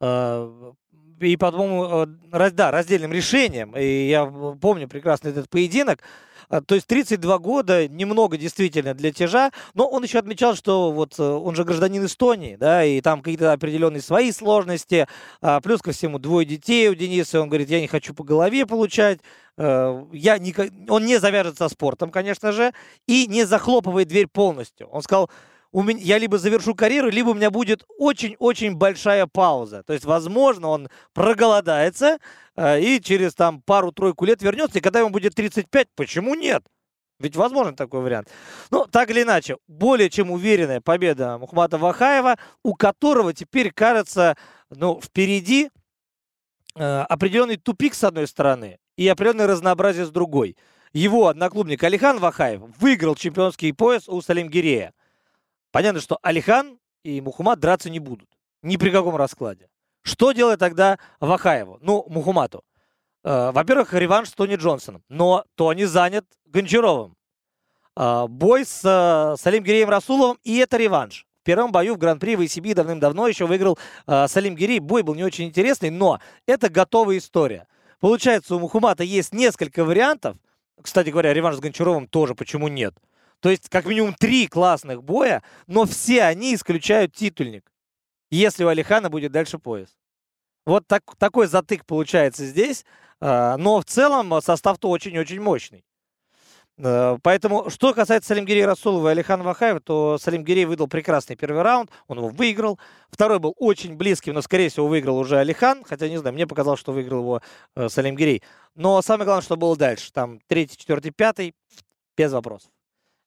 [0.00, 0.72] А,
[1.20, 3.74] и, по-моему, э, да, раздельным решением.
[3.76, 6.00] И я помню прекрасно этот поединок.
[6.48, 11.18] А, то есть 32 года, немного действительно для тяжа, но он еще отмечал, что вот
[11.18, 15.06] э, он же гражданин Эстонии, да, и там какие-то определенные свои сложности,
[15.40, 18.66] а, плюс ко всему двое детей у Дениса, он говорит, я не хочу по голове
[18.66, 19.20] получать,
[19.56, 20.54] э, я не,
[20.88, 22.72] он не завяжется спортом, конечно же,
[23.06, 24.88] и не захлопывает дверь полностью.
[24.88, 25.30] Он сказал,
[25.74, 29.82] у меня, я либо завершу карьеру, либо у меня будет очень-очень большая пауза.
[29.82, 32.18] То есть, возможно, он проголодается
[32.54, 36.62] э, и через там пару-тройку лет вернется, и когда ему будет 35, почему нет?
[37.18, 38.28] Ведь возможен такой вариант.
[38.70, 44.36] Но так или иначе, более чем уверенная победа Мухмата Вахаева, у которого теперь кажется,
[44.70, 45.70] ну, впереди
[46.76, 50.56] э, определенный тупик с одной стороны и определенное разнообразие с другой.
[50.92, 54.92] Его одноклубник Алихан Вахаев выиграл чемпионский пояс у Салим Гирея.
[55.74, 58.28] Понятно, что Алихан и Мухумат драться не будут.
[58.62, 59.66] Ни при каком раскладе.
[60.02, 61.78] Что делает тогда Вахаеву?
[61.80, 62.62] Ну, Мухумату.
[63.24, 65.02] Э, во-первых, реванш с Тони Джонсоном.
[65.08, 67.16] Но Тони занят Гончаровым.
[67.96, 71.26] Э, бой с э, Салим Гиреем Расуловым, и это реванш.
[71.42, 74.78] В первом бою в Гран-при в ИСБ давным-давно еще выиграл Салим Гирей.
[74.78, 77.66] Бой был не очень интересный, но это готовая история.
[77.98, 80.36] Получается, у Мухумата есть несколько вариантов.
[80.80, 82.94] Кстати говоря, реванш с Гончаровым тоже, почему нет?
[83.44, 87.70] То есть, как минимум, три классных боя, но все они исключают титульник,
[88.30, 89.98] если у Алихана будет дальше пояс.
[90.64, 92.86] Вот так, такой затык получается здесь,
[93.20, 95.84] а, но в целом состав-то очень-очень мощный.
[96.82, 101.90] А, поэтому, что касается Салимгирей Расулова и Алихана Вахаева, то Салимгирей выдал прекрасный первый раунд,
[102.08, 102.78] он его выиграл.
[103.10, 106.80] Второй был очень близким, но, скорее всего, выиграл уже Алихан, хотя, не знаю, мне показалось,
[106.80, 107.42] что выиграл его
[107.76, 108.38] э.
[108.74, 110.10] Но самое главное, что было дальше.
[110.14, 111.54] Там третий, четвертый, пятый,
[112.16, 112.70] без вопросов.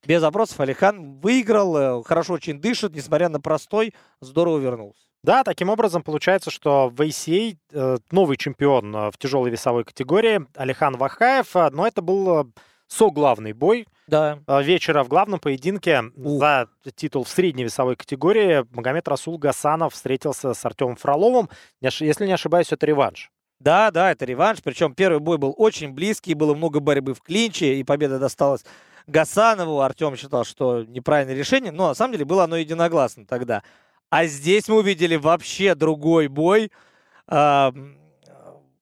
[0.08, 5.02] Без вопросов Алихан выиграл, э, хорошо очень дышит, несмотря на простой, здорово вернулся.
[5.22, 10.48] Да, таким образом получается, что в ACA э, новый чемпион э, в тяжелой весовой категории
[10.56, 12.54] Алихан Вахаев, но это был
[12.88, 14.40] со-главный бой да.
[14.62, 16.40] вечера в главном поединке Ух.
[16.40, 18.66] за титул в средней весовой категории.
[18.74, 21.50] Магомед Расул Гасанов встретился с Артемом Фроловым.
[21.82, 23.30] Если не ошибаюсь, это реванш.
[23.60, 24.60] Да, да, это реванш.
[24.64, 28.64] Причем первый бой был очень близкий, было много борьбы в клинче, и победа досталась
[29.08, 29.82] Гасанову.
[29.82, 33.64] Артем считал, что неправильное решение, но на самом деле было оно единогласно тогда.
[34.10, 36.72] А здесь мы увидели вообще другой бой.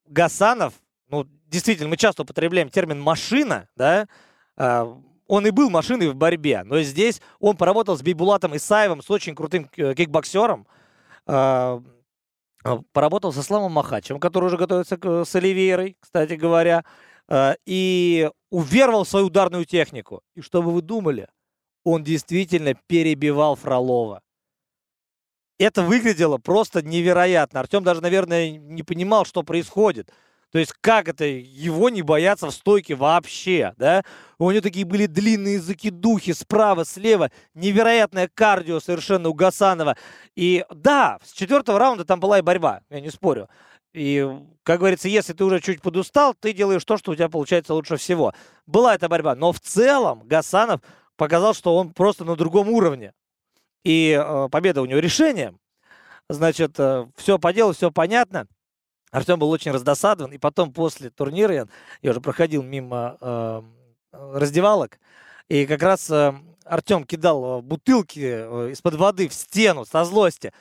[0.07, 0.73] Гасанов,
[1.09, 4.07] ну, действительно, мы часто употребляем термин «машина», да,
[4.55, 9.09] а, он и был машиной в борьбе, но здесь он поработал с Бейбулатом Исаевым, с
[9.09, 10.67] очень крутым кикбоксером,
[11.25, 11.81] а,
[12.93, 16.83] поработал со Славом Махачем, который уже готовится с Оливейрой, кстати говоря.
[17.27, 20.21] Э, и уверовал в свою ударную технику.
[20.35, 21.27] И что бы вы думали?
[21.83, 24.21] Он действительно перебивал Фролова.
[25.57, 27.59] Это выглядело просто невероятно.
[27.61, 30.11] Артем даже, наверное, не понимал, что происходит.
[30.51, 34.03] То есть как это его не бояться в стойке вообще, да?
[34.37, 39.97] У него такие были длинные закидухи справа, слева, невероятное кардио совершенно у Гасанова.
[40.35, 43.49] И да, с четвертого раунда там была и борьба, я не спорю.
[43.95, 44.29] И,
[44.63, 47.95] как говорится, если ты уже чуть подустал, ты делаешь то, что у тебя получается лучше
[47.95, 48.33] всего.
[48.65, 50.81] Была эта борьба, но в целом Гасанов
[51.15, 53.13] показал, что он просто на другом уровне.
[53.85, 55.59] И э, победа у него решением.
[56.29, 58.47] Значит, э, все по делу, все понятно.
[59.11, 60.33] Артем был очень раздосадован.
[60.33, 61.67] И потом после турнира я,
[62.01, 63.61] я уже проходил мимо э,
[64.11, 64.99] раздевалок.
[65.47, 66.33] И как раз э,
[66.65, 70.51] Артем кидал э, бутылки э, из-под воды в стену со злости.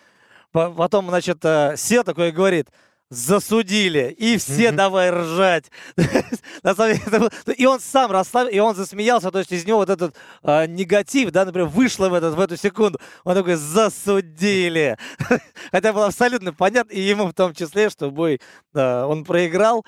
[0.52, 2.68] Потом, значит, э, сел такой говорит–
[3.10, 4.72] засудили, и все mm-hmm.
[4.72, 5.70] давай ржать.
[6.62, 9.90] На самом деле, и он сам расслабил, и он засмеялся, то есть из него вот
[9.90, 12.98] этот э, негатив, да, например, вышло в, этот, в эту секунду.
[13.24, 14.96] Он такой, засудили.
[15.70, 18.40] Хотя было абсолютно понятно, и ему в том числе, что бой
[18.74, 19.84] э, он проиграл.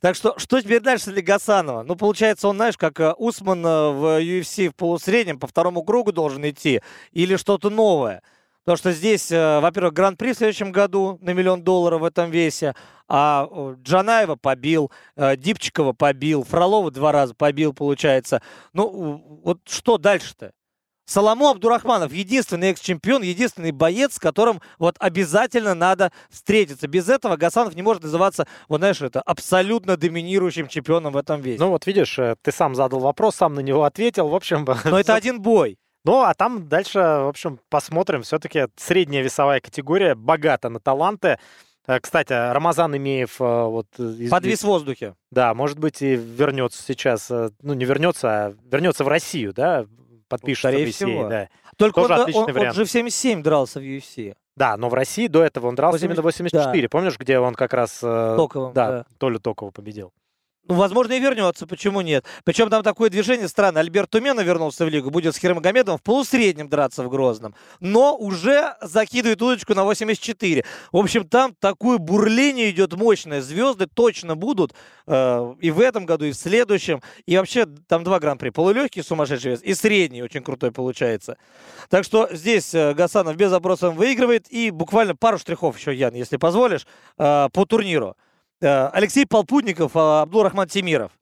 [0.00, 1.82] Так что, что теперь дальше для Гасанова?
[1.82, 6.80] Ну, получается, он, знаешь, как Усман в UFC в полусреднем по второму кругу должен идти,
[7.12, 8.22] или что-то новое.
[8.66, 12.74] Потому что здесь, э, во-первых, гран-при в следующем году на миллион долларов в этом весе,
[13.06, 13.48] а
[13.80, 18.42] Джанаева побил, э, Дипчикова побил, Фролова два раза побил, получается.
[18.72, 20.50] Ну, вот что дальше-то?
[21.04, 26.88] Соломо Абдурахманов единственный экс-чемпион, единственный боец, с которым вот обязательно надо встретиться.
[26.88, 31.62] Без этого Гасанов не может называться, вот знаешь, это абсолютно доминирующим чемпионом в этом весе.
[31.62, 34.26] Ну вот видишь, э, ты сам задал вопрос, сам на него ответил.
[34.26, 34.66] В общем...
[34.84, 35.78] Но это один бой.
[36.06, 38.22] Ну, а там дальше, в общем, посмотрим.
[38.22, 41.38] Все-таки средняя весовая категория, богата на таланты.
[41.88, 43.40] Э, кстати, Рамазан Имеев...
[43.40, 44.30] Э, вот, из...
[44.30, 45.16] Подвис в воздухе.
[45.32, 49.86] Да, может быть, и вернется сейчас, э, ну, не вернется, а вернется в Россию, да,
[50.28, 51.28] подпишется Скорее в всего.
[51.28, 51.48] да.
[51.76, 54.36] Только Тоже он, он, он же в 77 дрался в UFC.
[54.54, 56.08] Да, но в России до этого он дрался 80...
[56.08, 56.82] именно 84.
[56.82, 56.88] Да.
[56.88, 57.98] Помнишь, где он как раз...
[57.98, 59.06] Токовым, да, да.
[59.18, 60.12] Толю Токова победил.
[60.68, 62.24] Ну, возможно, и вернется, почему нет?
[62.44, 63.82] Причем там такое движение странное.
[63.82, 67.54] Альберт Тумена вернулся в лигу, будет с Хирмагомедовым в полусреднем драться в Грозном.
[67.78, 70.64] Но уже закидывает удочку на 84.
[70.90, 73.42] В общем, там такое бурление идет мощное.
[73.42, 74.74] Звезды точно будут
[75.06, 77.00] э, и в этом году, и в следующем.
[77.26, 78.50] И вообще там два гран-при.
[78.50, 81.36] Полулегкий сумасшедший вес и средний очень крутой получается.
[81.90, 84.46] Так что здесь э, Гасанов без опросов выигрывает.
[84.50, 86.86] И буквально пару штрихов еще, Ян, если позволишь,
[87.18, 88.16] э, по турниру.
[88.60, 91.12] Э, Алексей Полпутников, э, Абдурахман Тимиров.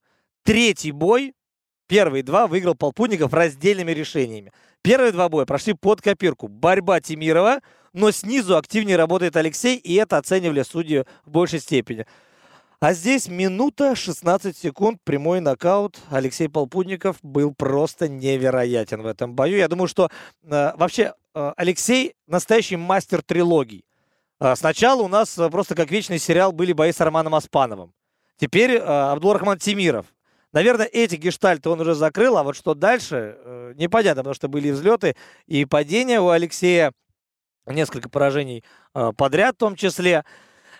[0.44, 1.34] Третий бой,
[1.88, 4.52] первые два выиграл Полпутников раздельными решениями.
[4.82, 6.46] Первые два боя прошли под копирку.
[6.46, 7.60] Борьба Тимирова,
[7.92, 12.06] но снизу активнее работает Алексей, и это оценивали судьи в большей степени.
[12.78, 15.98] А здесь минута 16 секунд, прямой нокаут.
[16.10, 19.56] Алексей Полпутников был просто невероятен в этом бою.
[19.56, 20.10] Я думаю, что
[20.44, 23.84] э, вообще э, Алексей настоящий мастер трилогий.
[24.38, 27.92] А, сначала у нас э, просто как вечный сериал были бои с Романом Аспановым.
[28.36, 30.06] Теперь э, Абдулрахман Тимиров.
[30.52, 34.70] Наверное, эти гештальты он уже закрыл, а вот что дальше, э, непонятно, потому что были
[34.70, 35.16] взлеты
[35.46, 36.92] и падения у Алексея,
[37.66, 38.62] несколько поражений
[39.16, 40.24] подряд в том числе.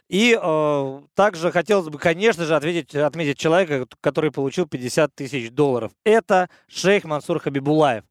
[0.09, 5.93] И э, также хотелось бы, конечно же, ответить, отметить человека, который получил 50 тысяч долларов.
[6.05, 8.05] Это шейх Мансур Хабибулаев.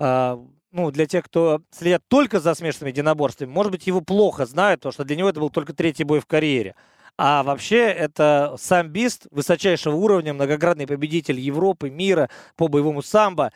[0.00, 0.38] Э,
[0.74, 4.92] ну, для тех, кто следят только за смешанными единоборствами, может быть, его плохо знают, потому
[4.92, 6.74] что для него это был только третий бой в карьере.
[7.16, 13.52] А вообще это самбист высочайшего уровня, многоградный победитель Европы, мира по боевому самбо.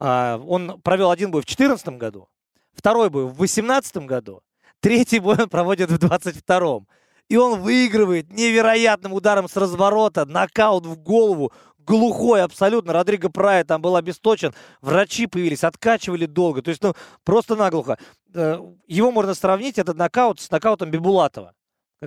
[0.00, 2.30] А, он провел один бой в 2014 году,
[2.72, 4.40] второй бой в 2018 году,
[4.80, 6.86] третий бой он проводит в 2022.
[7.28, 11.52] И он выигрывает невероятным ударом с разворота, нокаут в голову,
[11.86, 12.92] глухой абсолютно.
[12.92, 14.54] Родриго Прайа там был обесточен.
[14.80, 16.62] Врачи появились, откачивали долго.
[16.62, 17.98] То есть, ну, просто наглухо.
[18.34, 21.54] Э, его можно сравнить, этот нокаут, с нокаутом Бибулатова,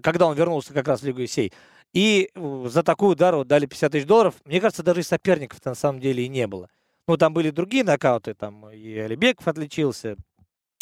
[0.02, 1.54] когда он вернулся как раз в Лигу Исей.
[1.94, 4.36] И э, за такой удар вот дали 50 тысяч долларов.
[4.46, 6.70] Мне кажется, даже и соперников на самом деле и не было.
[7.08, 10.16] Ну, там были другие нокауты, там и Алибеков отличился,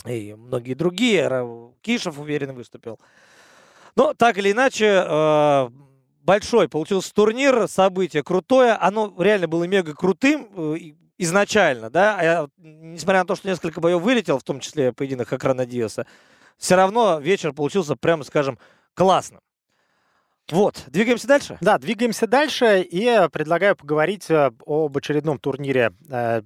[0.06, 1.74] и многие другие.
[1.82, 3.00] Кишев уверенно выступил.
[3.96, 5.70] Но так или иначе, э,
[6.24, 8.74] большой получился турнир, событие крутое.
[8.74, 10.78] Оно реально было мега крутым э,
[11.18, 12.18] изначально, да.
[12.20, 16.06] А несмотря на то, что несколько боев вылетел, в том числе поединок Акрана Диаса,
[16.58, 18.58] все равно вечер получился, прямо скажем,
[18.94, 19.42] классным.
[20.52, 21.58] Вот, двигаемся дальше?
[21.62, 26.42] Да, двигаемся дальше и предлагаю поговорить э, об очередном турнире э,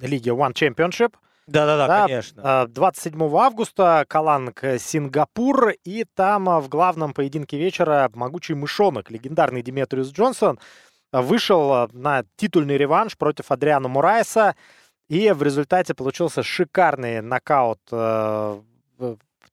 [0.00, 1.14] лиги One Championship–
[1.46, 2.66] да-да-да, да, конечно.
[2.68, 9.10] 27 а, августа Каланг э, Сингапур, и там а, в главном поединке вечера могучий мышонок,
[9.10, 10.58] легендарный Диметриус Джонсон,
[11.12, 14.56] а, вышел на титульный реванш против Адриана Мурайса,
[15.08, 18.60] и в результате получился шикарный нокаут э,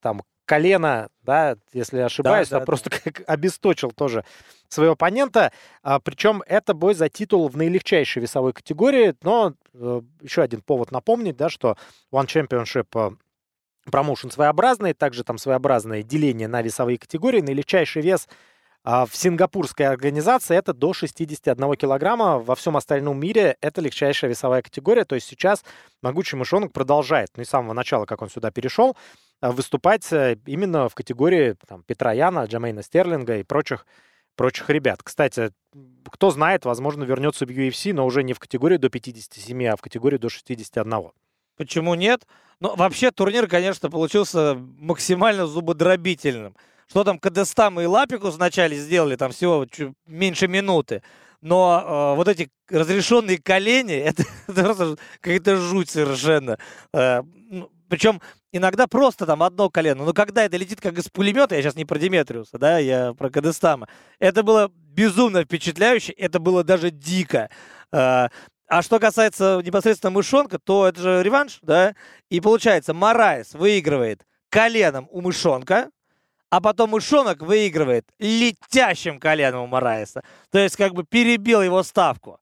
[0.00, 2.98] там колено, да, если ошибаюсь, да, да, просто да.
[3.04, 4.24] как обесточил тоже
[4.68, 5.52] своего оппонента.
[5.82, 10.90] А, причем это бой за титул в наилегчайшей весовой категории, но э, еще один повод
[10.90, 11.76] напомнить, да, что
[12.12, 13.16] One Championship э,
[13.90, 17.40] промоушен своеобразный, также там своеобразное деление на весовые категории.
[17.40, 18.28] Наилегчайший вес
[18.84, 22.38] а, в сингапурской организации это до 61 килограмма.
[22.38, 25.04] Во всем остальном мире это легчайшая весовая категория.
[25.04, 25.64] То есть сейчас
[26.02, 28.96] могучий мышонок продолжает, ну и с самого начала, как он сюда перешел,
[29.50, 33.86] выступать э, именно в категории там, Петра Яна, Джамейна Стерлинга и прочих,
[34.36, 35.02] прочих ребят.
[35.02, 35.52] Кстати,
[36.10, 39.80] кто знает, возможно, вернется в UFC, но уже не в категории до 57, а в
[39.80, 41.10] категории до 61.
[41.56, 42.26] Почему нет?
[42.60, 46.54] Ну, вообще турнир, конечно, получился максимально зубодробительным.
[46.88, 49.66] Что там Кадестам и Лапикус вначале сделали, там всего
[50.06, 51.02] меньше минуты.
[51.40, 56.58] Но э, вот эти разрешенные колени, это, это просто какая-то жуть совершенно.
[56.92, 58.20] Э, ну, причем
[58.52, 60.04] иногда просто там одно колено.
[60.04, 63.30] Но когда это летит как из пулемета, я сейчас не про Диметриуса, да, я про
[63.30, 63.88] Кадестама,
[64.18, 67.50] это было безумно впечатляюще, это было даже дико.
[67.90, 68.30] А,
[68.68, 71.94] а что касается непосредственно мышонка, то это же реванш, да,
[72.30, 75.90] и получается, Морайс выигрывает коленом у мышонка,
[76.50, 80.22] а потом мышонок выигрывает летящим коленом у Морайса.
[80.50, 82.38] То есть как бы перебил его ставку.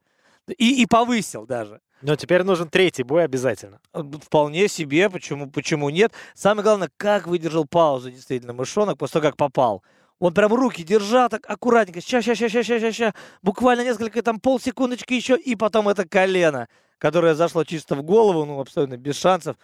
[0.58, 1.80] И, и повысил даже.
[2.02, 3.80] Но теперь нужен третий бой обязательно.
[3.92, 6.12] Э, вполне себе, почему, почему нет.
[6.34, 9.82] Самое главное, как выдержал паузу действительно мышонок после того, как попал.
[10.18, 14.22] Он прям руки держал так аккуратненько, ща, ща, ща, ща, ща, ща, ща, буквально несколько,
[14.22, 19.18] там, полсекундочки еще, и потом это колено, которое зашло чисто в голову, ну, абсолютно без
[19.18, 19.56] шансов.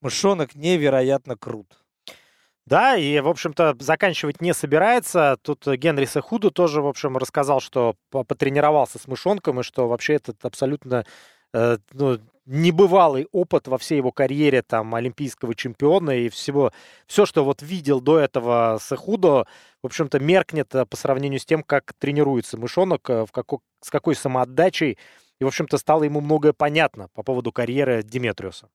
[0.00, 1.66] Мышонок невероятно крут.
[2.66, 5.38] Да, и, в общем-то, заканчивать не собирается.
[5.42, 10.44] Тут Генри Сахуду тоже, в общем, рассказал, что потренировался с мышонком, и что вообще этот
[10.44, 11.04] абсолютно Э,
[11.52, 16.72] ну, небывалый опыт во всей его карьере там олимпийского чемпиона и всего,
[17.06, 19.46] все, что вот видел до этого Сехудо,
[19.82, 23.90] в общем-то, меркнет э, по сравнению с тем, как тренируется мышонок, э, в како, с
[23.90, 24.96] какой самоотдачей,
[25.40, 28.68] и, в общем-то, стало ему многое понятно по поводу карьеры Диметриуса.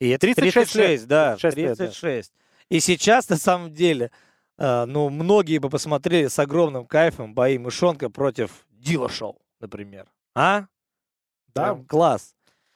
[0.00, 1.08] И это 36, 36 лет.
[1.08, 1.78] да, 36.
[1.78, 2.32] 36.
[2.70, 4.10] И сейчас, на самом деле,
[4.58, 10.06] э, ну, многие бы посмотрели с огромным кайфом бои мышонка против Дила Шоу, например.
[10.34, 10.64] А?
[11.54, 11.62] Да.
[11.62, 12.34] Прям класс.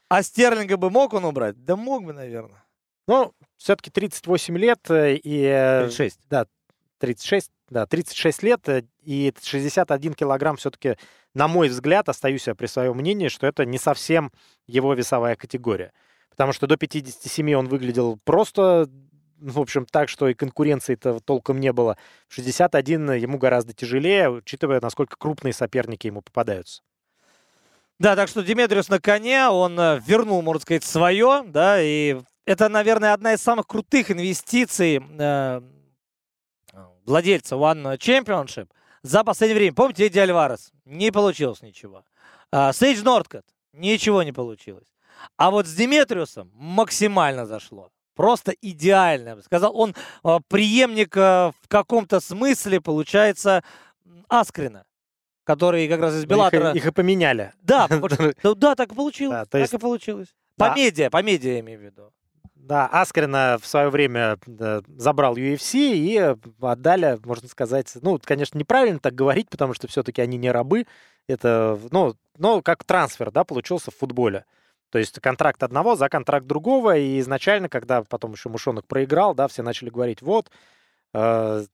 [0.08, 1.64] А Стерлинга бы мог он убрать?
[1.64, 2.64] Да мог бы, наверное.
[3.08, 5.82] Ну, все-таки 38 лет э, и...
[5.84, 6.20] 36.
[6.28, 6.46] Да,
[6.98, 10.96] 36, да, 36 лет э, и 61 килограмм все-таки,
[11.34, 14.32] на мой взгляд, остаюсь я при своем мнении, что это не совсем
[14.66, 15.92] его весовая категория.
[16.30, 18.88] Потому что до 57 он выглядел просто,
[19.38, 21.96] в общем, так, что и конкуренции-то толком не было.
[22.28, 26.82] 61 ему гораздо тяжелее, учитывая, насколько крупные соперники ему попадаются.
[27.98, 32.68] Да, так что Диметриус на коне, он э, вернул, можно сказать, свое, да, и это,
[32.68, 35.60] наверное, одна из самых крутых инвестиций э,
[37.06, 38.68] владельца One Championship
[39.02, 39.74] за последнее время.
[39.74, 40.72] Помните, Эдди Альварес?
[40.84, 42.04] Не получилось ничего.
[42.52, 43.44] А, Сейдж Нордкот?
[43.72, 44.86] Ничего не получилось.
[45.36, 47.90] А вот с Диметриусом максимально зашло.
[48.14, 49.76] Просто идеально, я бы сказал.
[49.76, 49.94] Он
[50.24, 53.62] э, преемник э, в каком-то смысле, получается,
[54.28, 54.85] Аскрина
[55.46, 56.70] который как раз из Беллатора...
[56.70, 57.52] Их, их и поменяли.
[57.62, 59.48] Да, да, так и получилось.
[59.48, 60.28] Так и получилось.
[60.56, 60.74] По да.
[60.74, 62.12] медиа, по медиа я имею в виду.
[62.54, 68.98] Да, Аскрина в свое время да, забрал UFC и отдали, можно сказать, ну, конечно, неправильно
[68.98, 70.86] так говорить, потому что все-таки они не рабы.
[71.28, 74.44] Это, ну, ну, как трансфер, да, получился в футболе.
[74.90, 76.96] То есть контракт одного за контракт другого.
[76.96, 80.50] И изначально, когда потом еще Мушонок проиграл, да, все начали говорить, вот,
[81.14, 81.64] э,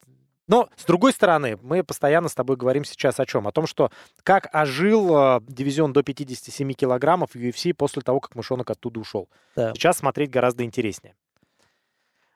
[0.48, 3.46] но, с другой стороны, мы постоянно с тобой говорим сейчас о чем?
[3.46, 3.90] О том, что
[4.22, 9.28] как ожил э, дивизион до 57 килограммов UFC после того, как мышонок оттуда ушел.
[9.56, 9.72] Да.
[9.74, 11.14] Сейчас смотреть гораздо интереснее.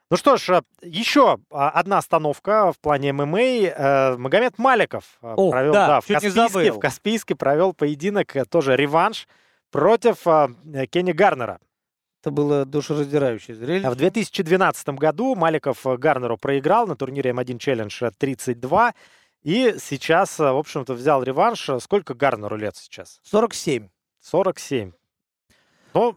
[0.08, 3.40] Ну что ж, э, еще а, одна остановка в плане ММА.
[3.40, 8.76] Э, Магомед Маликов э, О, провел да, да, в, Каспийске, в Каспийске провел поединок, тоже
[8.76, 9.26] реванш
[9.72, 10.22] против
[10.90, 11.58] Кенни Гарнера.
[12.26, 13.88] Это было душераздирающее зрелище.
[13.88, 18.94] В 2012 году Маликов э, Гарнеру проиграл на турнире М1 Challenge 32.
[19.44, 21.70] И сейчас, э, в общем-то, взял реванш.
[21.78, 23.20] Сколько Гарнеру лет сейчас?
[23.22, 23.90] 47.
[24.20, 24.90] 47.
[25.94, 26.16] Но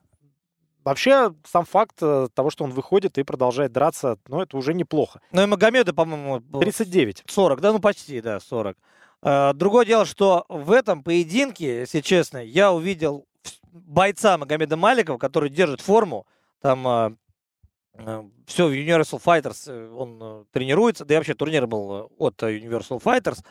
[0.83, 5.21] вообще сам факт э, того, что он выходит и продолжает драться, ну, это уже неплохо.
[5.31, 6.39] Ну и Магомеда, по-моему...
[6.59, 7.25] 39.
[7.27, 8.75] 40, да, ну почти, да, 40.
[9.53, 13.27] Другое дело, что в этом поединке, если честно, я увидел
[13.71, 16.25] бойца Магомеда Маликова, который держит форму,
[16.61, 17.11] там э,
[17.95, 22.07] э, все в Universal Fighters э, он э, тренируется, да и вообще турнир был э,
[22.17, 23.43] от Universal Fighters.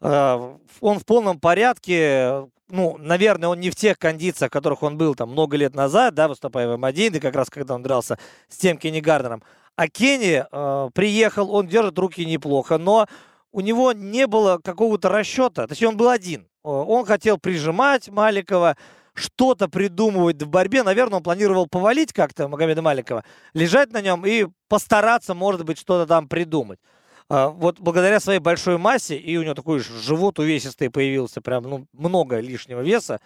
[0.00, 4.96] Э, он в полном порядке, ну, наверное, он не в тех кондициях, в которых он
[4.96, 8.18] был там много лет назад, да, выступая в М1, и как раз когда он дрался
[8.48, 9.42] с тем Кенни Гарднером.
[9.76, 13.06] А Кенни э, приехал, он держит руки неплохо, но
[13.50, 16.48] у него не было какого-то расчета, точнее, он был один.
[16.64, 18.76] Он хотел прижимать Маликова,
[19.14, 20.82] что-то придумывать в борьбе.
[20.82, 26.06] Наверное, он планировал повалить как-то Магомеда Маликова, лежать на нем и постараться, может быть, что-то
[26.06, 26.80] там придумать.
[27.28, 31.86] А, вот благодаря своей большой массе, и у него такой живот увесистый появился, прям ну,
[31.92, 33.20] много лишнего веса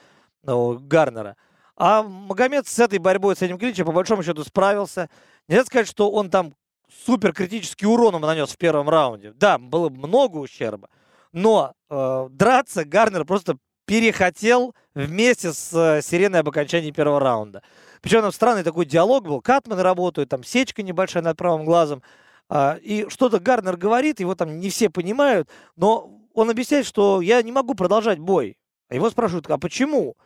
[0.44, 1.36] у Гарнера.
[1.76, 5.08] А Магомед с этой борьбой, с этим клинчем, по большому счету, справился.
[5.48, 6.54] Нельзя сказать, что он там
[7.06, 9.32] супер критический урон ему нанес в первом раунде.
[9.32, 10.88] Да, было много ущерба.
[11.32, 13.58] Но э, драться Гарнер просто
[13.88, 17.62] перехотел вместе с э, сиреной об окончании первого раунда.
[18.02, 19.40] Причем там странный такой диалог был.
[19.40, 22.02] Катманы работают, там сечка небольшая над правым глазом.
[22.50, 27.42] А, и что-то Гарнер говорит, его там не все понимают, но он объясняет, что я
[27.42, 28.58] не могу продолжать бой.
[28.90, 30.16] А его спрашивают, а почему?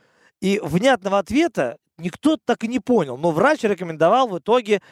[0.40, 3.16] И внятного ответа никто так и не понял.
[3.16, 4.82] Но врач рекомендовал в итоге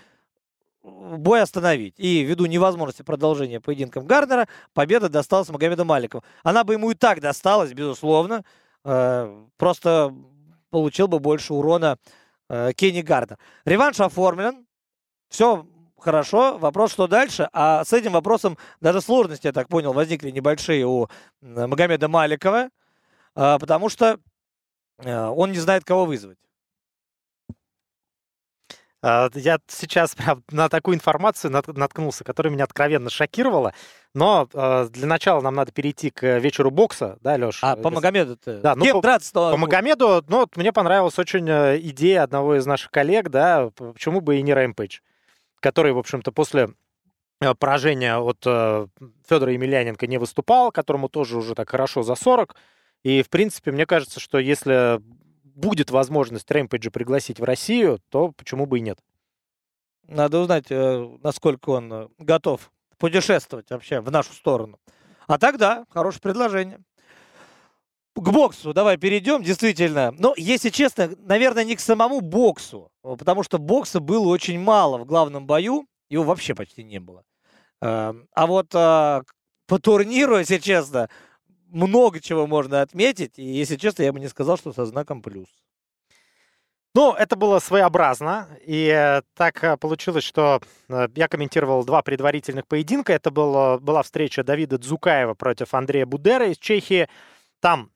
[0.82, 1.94] бой остановить.
[1.98, 6.24] И ввиду невозможности продолжения поединком Гарнера, победа досталась Магомеду Маликову.
[6.42, 8.44] Она бы ему и так досталась, безусловно.
[8.84, 10.14] Э, просто
[10.70, 11.98] получил бы больше урона
[12.48, 13.38] э, Кенни Гарднер.
[13.64, 14.66] Реванш оформлен.
[15.28, 15.66] Все
[15.98, 16.58] хорошо.
[16.58, 17.48] Вопрос, что дальше?
[17.52, 21.08] А с этим вопросом даже сложности, я так понял, возникли небольшие у
[21.40, 22.70] Магомеда Маликова,
[23.36, 24.18] э, потому что
[25.02, 26.36] он не знает, кого вызвать.
[29.02, 33.72] А, я сейчас прям на такую информацию наткнулся, которая меня откровенно шокировала.
[34.12, 37.60] Но э, для начала нам надо перейти к вечеру бокса, да, Леш?
[37.62, 38.58] А, по Магомеду ты?
[38.58, 42.66] Да, ну, по, драться по Магомеду, ну, вот мне понравилась очень э, идея одного из
[42.66, 44.98] наших коллег, да, почему бы и не Рэмпейдж,
[45.60, 46.70] который, в общем-то, после
[47.40, 48.88] э, поражения от э,
[49.28, 52.56] Федора Емельяненко не выступал, которому тоже уже так хорошо за 40.
[53.04, 55.00] И, в принципе, мне кажется, что если
[55.60, 58.98] будет возможность Рэмпейджа пригласить в Россию, то почему бы и нет?
[60.08, 64.78] Надо узнать, э, насколько он э, готов путешествовать вообще в нашу сторону.
[65.26, 66.80] А тогда хорошее предложение.
[68.16, 70.12] К боксу давай перейдем, действительно.
[70.18, 75.04] Но, если честно, наверное, не к самому боксу, потому что бокса было очень мало в
[75.04, 77.22] главном бою, его вообще почти не было.
[77.80, 79.22] Эм, а вот а,
[79.66, 81.08] по турниру, если честно,
[81.70, 85.48] много чего можно отметить, и, если честно, я бы не сказал, что со знаком плюс.
[86.92, 92.66] Ну, это было своеобразно, и э, так э, получилось, что э, я комментировал два предварительных
[92.66, 93.12] поединка.
[93.12, 97.08] Это было, была встреча Давида Дзукаева против Андрея Будера из Чехии.
[97.60, 97.92] Там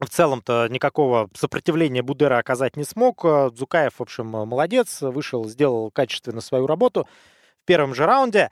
[0.00, 3.22] в целом-то никакого сопротивления Будера оказать не смог.
[3.22, 7.06] Дзукаев, в общем, молодец, вышел, сделал качественно свою работу
[7.62, 8.50] в первом же раунде.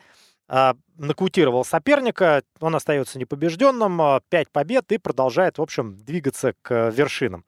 [0.96, 7.44] Нокаутировал соперника, он остается непобежденным, пять побед и продолжает, в общем, двигаться к вершинам.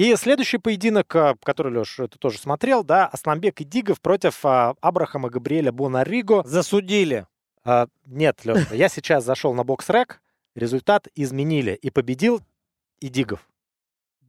[0.00, 4.74] И следующий поединок, а, который, Леш, ты тоже смотрел, да, Асламбек и Дигов против а,
[4.80, 6.42] Абрахама Габриэля Бонариго.
[6.46, 7.26] Засудили.
[7.64, 10.22] А, нет, Леш, я сейчас зашел на бокс-рек,
[10.54, 12.40] результат изменили, и победил
[13.02, 13.46] Идигов.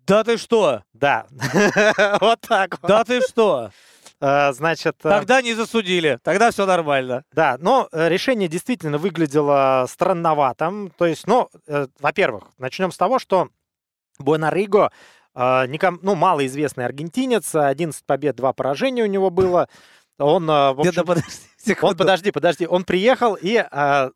[0.05, 0.83] Да ты что?
[0.91, 1.27] Да.
[2.19, 2.89] Вот так вот.
[2.89, 3.71] Да ты что?
[4.21, 4.97] А, значит...
[5.03, 7.23] Э, тогда не засудили, тогда все нормально.
[7.33, 10.91] Да, но э, решение действительно выглядело странноватым.
[10.95, 13.49] То есть, ну, э, во-первых, начнем с того, что
[14.19, 14.91] Буэнариго
[15.33, 19.69] ником, ну, малоизвестный аргентинец, 11 побед, 2 поражения у него было.
[20.19, 21.31] Он, в общем, подожди,
[21.81, 24.11] он, подожди, подожди, он приехал и а,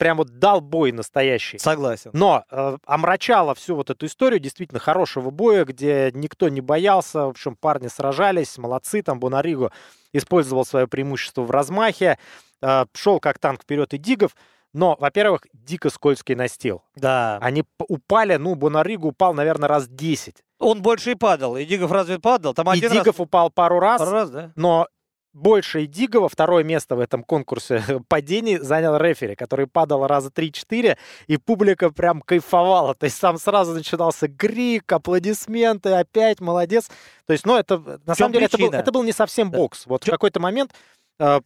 [0.00, 1.58] прям вот дал бой настоящий.
[1.58, 2.10] Согласен.
[2.14, 7.28] Но э, омрачало всю вот эту историю действительно хорошего боя, где никто не боялся, в
[7.28, 9.70] общем, парни сражались, молодцы, там Бонариго
[10.14, 12.18] использовал свое преимущество в размахе,
[12.62, 14.34] э, шел как танк вперед и Дигов.
[14.72, 16.82] Но, во-первых, дико скользкий настил.
[16.94, 17.38] Да.
[17.42, 20.36] Они упали, ну, Бонаригу упал, наверное, раз 10.
[20.60, 21.56] Он больше и падал.
[21.58, 22.54] И Дигов разве падал?
[22.54, 23.20] Там и Дигов раз...
[23.20, 23.98] упал пару раз.
[23.98, 24.52] Пару раз, да?
[24.56, 24.86] Но
[25.32, 30.96] больше и Дигова второе место в этом конкурсе падений занял рефери, который падал раза 3-4,
[31.26, 32.94] и публика прям кайфовала.
[32.94, 36.88] То есть там сразу начинался крик, аплодисменты, опять молодец.
[37.26, 39.86] То есть, ну, это на самом деле это был, это был не совсем бокс.
[39.86, 40.72] Вот в какой-то момент
[41.18, 41.40] э,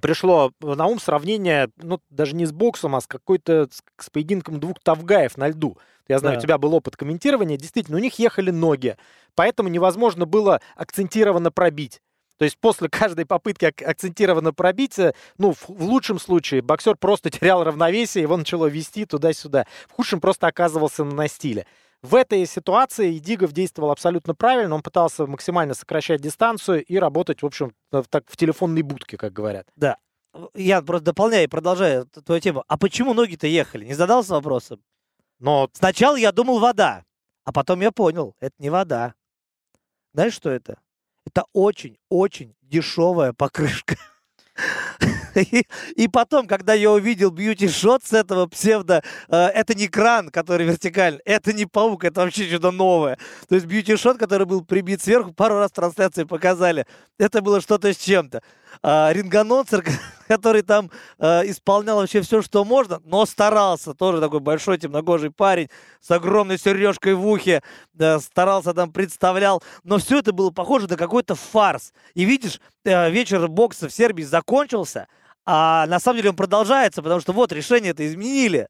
[0.00, 4.60] пришло на ум сравнение, ну, даже не с боксом, а с какой-то, с, с поединком
[4.60, 5.76] двух тавгаев на льду.
[6.08, 6.38] Я знаю, да.
[6.38, 7.56] у тебя был опыт комментирования.
[7.56, 8.96] Действительно, у них ехали ноги,
[9.34, 12.00] поэтому невозможно было акцентированно пробить.
[12.42, 16.96] То есть после каждой попытки ак- акцентированно пробить, э, ну, в, в лучшем случае боксер
[16.96, 19.64] просто терял равновесие, его начало вести туда-сюда.
[19.88, 21.66] В худшем просто оказывался на настиле.
[22.02, 24.74] В этой ситуации Дигов действовал абсолютно правильно.
[24.74, 27.76] Он пытался максимально сокращать дистанцию и работать, в общем,
[28.10, 29.68] так в телефонной будке, как говорят.
[29.76, 29.98] Да.
[30.52, 32.64] Я просто дополняю и продолжаю твою тему.
[32.66, 33.84] А почему ноги-то ехали?
[33.84, 34.82] Не задался вопросом?
[35.38, 37.04] Но сначала я думал вода,
[37.44, 39.14] а потом я понял, это не вода.
[40.12, 40.81] Знаешь, что это?
[41.26, 43.96] Это очень-очень дешевая покрышка.
[45.96, 51.20] И, потом, когда я увидел бьюти-шот с этого псевдо, э, это не кран, который вертикальный,
[51.24, 53.18] это не паук, это вообще что-то новое.
[53.48, 56.86] То есть бьюти-шот, который был прибит сверху, пару раз трансляции показали,
[57.18, 58.42] это было что-то с чем-то.
[58.82, 59.12] А,
[60.32, 65.68] который там э, исполнял вообще все, что можно, но старался, тоже такой большой темногожий парень
[66.00, 67.62] с огромной сережкой в ухе,
[67.92, 71.92] да, старался там, представлял, но все это было похоже на какой-то фарс.
[72.14, 75.06] И видишь, э, вечер бокса в Сербии закончился,
[75.44, 78.68] а на самом деле он продолжается, потому что вот решение это изменили.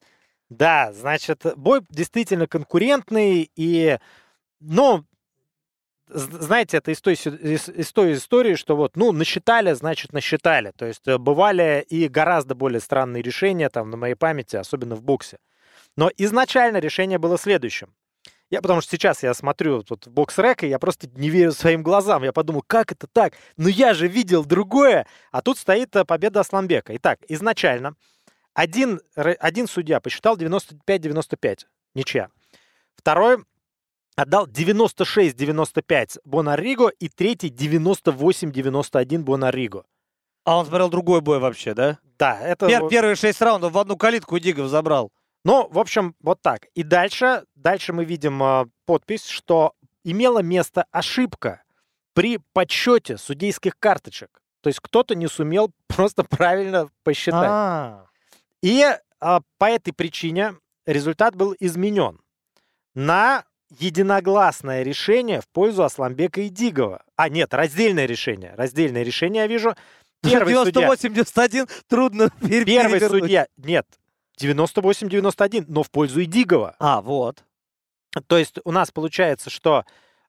[0.51, 3.99] Да, значит, бой действительно конкурентный, и,
[4.59, 5.05] ну,
[6.09, 10.73] знаете, это из той, из, из той истории, что вот, ну, насчитали, значит, насчитали.
[10.77, 15.03] То есть э, бывали и гораздо более странные решения там на моей памяти, особенно в
[15.03, 15.39] боксе.
[15.97, 17.95] Но изначально решение было следующим.
[18.51, 21.83] Я, потому что сейчас я смотрю тут бокс рек, и я просто не верю своим
[21.83, 22.23] глазам.
[22.23, 23.33] Я подумал, как это так?
[23.57, 25.07] Ну я же видел другое.
[25.31, 26.95] А тут стоит э, победа Асланбека.
[26.97, 27.95] Итак, изначально
[28.55, 31.61] один, один судья посчитал 95-95,
[31.95, 32.29] ничья.
[32.95, 33.45] Второй
[34.17, 39.85] отдал 96-95 Бонариго и третий 98-91 Бонариго.
[40.45, 41.99] А он смотрел другой бой вообще, да?
[42.19, 42.67] Да, это...
[42.67, 45.13] Пер- первые шесть раундов в одну калитку Дигов забрал.
[45.45, 46.67] Ну, в общем, вот так.
[46.75, 51.63] И дальше, дальше мы видим э, подпись, что имела место ошибка
[52.15, 54.43] при подсчете судейских карточек.
[54.61, 57.49] То есть кто-то не сумел просто правильно посчитать.
[57.49, 58.07] А-а-а.
[58.63, 60.57] И э, по этой причине
[60.87, 62.21] результат был изменен
[62.95, 63.45] на
[63.79, 67.03] единогласное решение в пользу Асламбека и Дигова.
[67.17, 68.55] А, нет, раздельное решение.
[68.57, 69.75] Раздельное решение я вижу.
[70.23, 73.47] Первый 98-91 трудно Первый судья...
[73.57, 73.87] Нет,
[74.41, 76.77] 98-91, но в пользу Идигова.
[76.79, 77.45] А, вот.
[78.27, 79.85] То есть у нас получается, что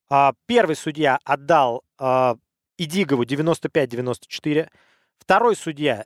[0.09, 2.35] А, первый судья отдал а,
[2.77, 4.69] Идигову 95-94.
[5.17, 6.05] Второй судья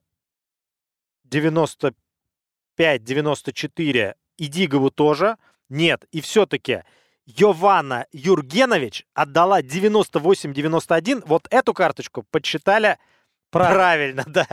[1.30, 4.16] 95-94.
[4.38, 5.38] Идигову тоже.
[5.70, 6.84] Нет, и все-таки
[7.28, 11.24] Йованна Юргенович отдала 98-91.
[11.26, 12.98] Вот эту карточку подсчитали
[13.52, 14.48] правильно, да.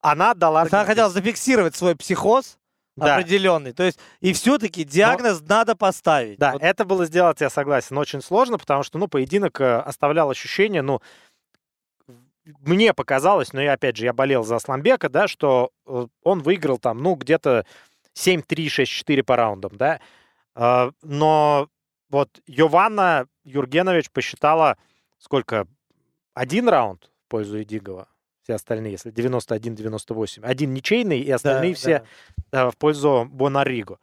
[0.00, 0.62] Она отдала...
[0.62, 2.58] Она хотела зафиксировать свой психоз
[2.96, 3.16] да.
[3.16, 3.72] определенный.
[3.72, 5.46] То есть, и все-таки диагноз Но...
[5.48, 6.38] надо поставить.
[6.38, 6.62] Да, вот.
[6.62, 11.00] это было сделать, я согласен, очень сложно, потому что, ну, поединок э, оставлял ощущение, ну,
[12.60, 16.78] мне показалось, но я, опять же, я болел за Асламбека, да, что э, он выиграл
[16.78, 17.66] там, ну, где-то
[18.16, 20.00] 7-3, 6-4 по раундам, да.
[20.54, 21.68] А, но
[22.10, 24.76] вот Йованна Юргенович посчитала,
[25.18, 25.66] сколько,
[26.34, 28.08] один раунд в пользу Эдигова,
[28.42, 30.40] все остальные, если 91-98.
[30.42, 32.04] Один ничейный, и остальные да, все
[32.50, 32.70] да.
[32.70, 33.98] в пользу Бонариго.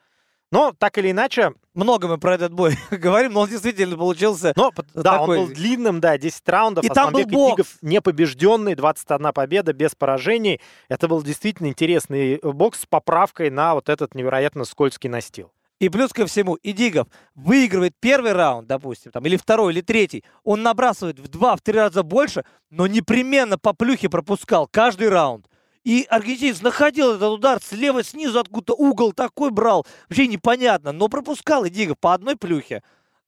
[0.51, 1.53] Но так или иначе...
[1.73, 5.39] Много мы про этот бой говорим, но он действительно получился но, Да, такой...
[5.39, 6.85] он был длинным, да, 10 раундов.
[6.85, 7.77] И там был бокс.
[7.81, 10.61] непобежденный, 21 победа, без поражений.
[10.87, 15.51] Это был действительно интересный бокс с поправкой на вот этот невероятно скользкий настил.
[15.79, 20.23] И плюс ко всему, Идигов выигрывает первый раунд, допустим, там, или второй, или третий.
[20.43, 25.47] Он набрасывает в два, в три раза больше, но непременно по плюхе пропускал каждый раунд.
[25.83, 29.85] И аргентинец находил этот удар слева, снизу, откуда-то угол такой брал.
[30.09, 32.81] Вообще непонятно, но пропускал Идигов по одной плюхе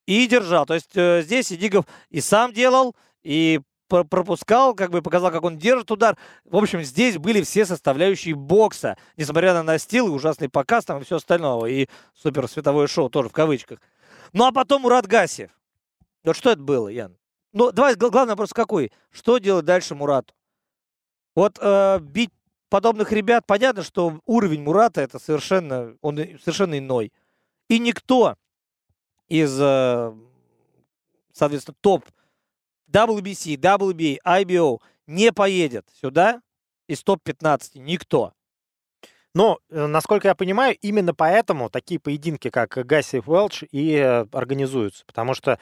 [0.08, 0.66] и держал.
[0.66, 5.58] То есть э, здесь Идигов и сам делал, и пропускал, как бы показал, как он
[5.58, 6.18] держит удар.
[6.46, 11.04] В общем, здесь были все составляющие бокса, несмотря на настил и ужасный показ там и
[11.06, 13.80] все остальное, и супер световое шоу тоже в кавычках.
[14.34, 15.52] Ну а потом Мурат Гасев.
[16.24, 17.18] Вот что это было, Ян?
[17.54, 18.92] Ну, давай, главный вопрос какой?
[19.10, 20.34] Что делать дальше Мурату?
[21.34, 22.32] Вот э, бить
[22.70, 27.12] подобных ребят, понятно, что уровень Мурата это совершенно, он совершенно иной.
[27.70, 28.36] И никто
[29.28, 30.14] из, э,
[31.34, 32.06] соответственно, топ
[32.92, 36.42] WBC, WBA, IBO не поедет сюда
[36.88, 38.34] из топ-15 никто.
[39.38, 45.06] Но, э, насколько я понимаю, именно поэтому такие поединки, как Гасиев Уэлч, и э, организуются.
[45.06, 45.60] Потому что,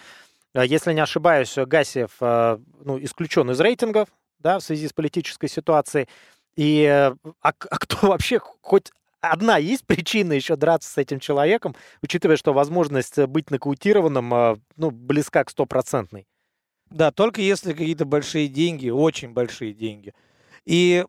[0.54, 4.08] э, если не ошибаюсь, Гасиев ну, исключен из рейтингов
[4.40, 6.08] да, в связи с политической ситуацией.
[6.56, 12.38] И а, а кто вообще хоть одна есть причина еще драться с этим человеком, учитывая,
[12.38, 16.28] что возможность быть нокаутированным ну, близка к стопроцентной?
[16.90, 20.14] Да, только если какие-то большие деньги, очень большие деньги.
[20.66, 21.06] И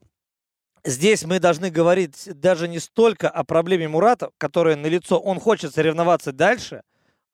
[0.85, 5.19] здесь мы должны говорить даже не столько о проблеме Мурата, которая налицо.
[5.19, 6.83] Он хочет соревноваться дальше.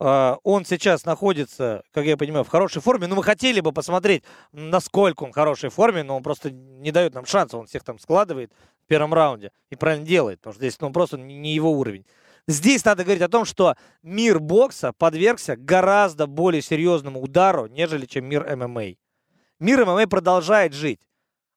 [0.05, 3.07] А, он сейчас находится, как я понимаю, в хорошей форме.
[3.07, 7.15] Но мы хотели бы посмотреть, насколько он в хорошей форме, но он просто не дает
[7.15, 7.57] нам шанса.
[7.57, 8.53] Он всех там складывает
[8.85, 12.05] в первом раунде и правильно делает, потому что здесь ну, просто не его уровень.
[12.49, 18.25] Здесь надо говорить о том, что мир бокса подвергся гораздо более серьезному удару, нежели чем
[18.25, 18.95] мир ММА.
[19.61, 21.01] Мир ММА продолжает жить.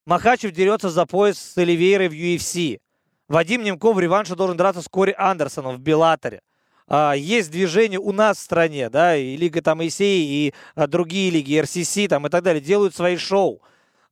[0.05, 2.79] Махачев дерется за пояс с Оливейрой в UFC.
[3.27, 6.41] Вадим Немков в реванше должен драться с Кори Андерсоном в Беллаторе.
[6.88, 11.31] А, есть движение у нас в стране, да, и Лига там ИСЕИ, и а, другие
[11.31, 13.63] лиги, РСС там и так далее, делают свои шоу.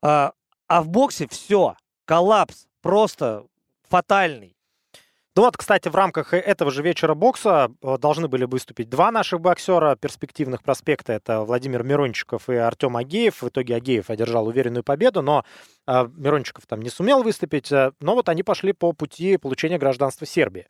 [0.01, 0.33] А,
[0.67, 3.45] а в боксе все, коллапс, просто
[3.87, 4.52] фатальный.
[5.35, 9.11] Ну вот, кстати, в рамках э, этого же вечера бокса э, должны были выступить два
[9.11, 11.13] наших боксера перспективных проспекта.
[11.13, 13.41] Это Владимир Мирончиков и Артем Агеев.
[13.41, 15.43] В итоге Агеев одержал уверенную победу, но
[15.87, 17.71] э, Мирончиков там не сумел выступить.
[17.71, 20.67] Но вот они пошли по пути получения гражданства Сербии.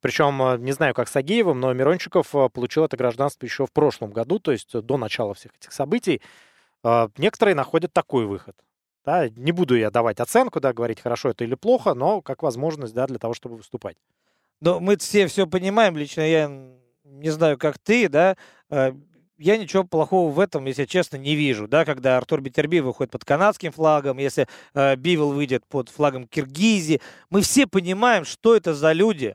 [0.00, 4.38] Причем, не знаю, как с Агеевым, но Мирончиков получил это гражданство еще в прошлом году,
[4.38, 6.22] то есть до начала всех этих событий.
[7.18, 8.56] Некоторые находят такой выход.
[9.04, 12.94] Да, не буду я давать оценку, да, говорить, хорошо это или плохо, но как возможность,
[12.94, 13.96] да, для того, чтобы выступать.
[14.60, 16.48] Но мы все все понимаем, лично я
[17.04, 18.36] не знаю, как ты, да,
[18.68, 18.92] э,
[19.38, 23.24] я ничего плохого в этом, если честно, не вижу, да, когда Артур Бетерби выходит под
[23.24, 28.92] канадским флагом, если э, Бивел выйдет под флагом Киргизии, мы все понимаем, что это за
[28.92, 29.34] люди,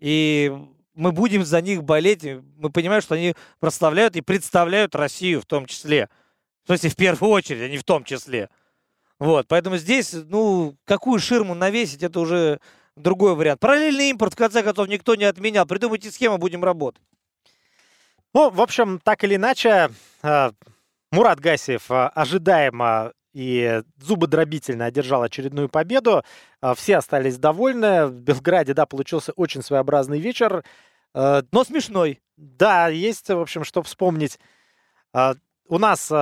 [0.00, 0.52] и
[0.94, 2.24] мы будем за них болеть,
[2.56, 6.08] мы понимаем, что они прославляют и представляют Россию в том числе,
[6.66, 8.50] то есть в первую очередь, а не в том числе.
[9.18, 12.60] Вот, поэтому здесь, ну, какую ширму навесить, это уже
[12.96, 13.60] другой вариант.
[13.60, 15.66] Параллельный импорт, в конце концов, никто не отменял.
[15.66, 17.02] Придумайте схему, будем работать.
[18.34, 19.90] Ну, в общем, так или иначе,
[20.22, 20.50] э,
[21.10, 26.22] Мурат Гасиев э, ожидаемо и зубодробительно одержал очередную победу.
[26.60, 28.06] Э, все остались довольны.
[28.08, 30.64] В Белграде, да, получился очень своеобразный вечер.
[31.14, 32.20] Но смешной.
[32.36, 34.38] Да, есть, в общем, что вспомнить.
[35.14, 36.12] У нас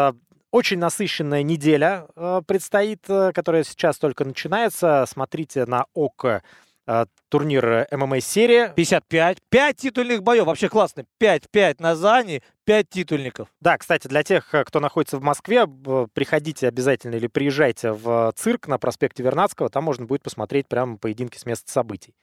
[0.55, 5.05] очень насыщенная неделя э, предстоит, э, которая сейчас только начинается.
[5.09, 6.45] Смотрите на ОК
[6.87, 8.73] э, турнир ММА-серия.
[8.77, 9.39] 55.
[9.49, 10.45] 5 титульных боев.
[10.45, 11.07] Вообще классно.
[11.21, 13.49] 5-5 на Зане, 5 титульников.
[13.61, 18.79] Да, кстати, для тех, кто находится в Москве, приходите обязательно или приезжайте в цирк на
[18.79, 19.71] проспекте Вернадского.
[19.71, 22.15] Там можно будет посмотреть прямо поединки с места событий.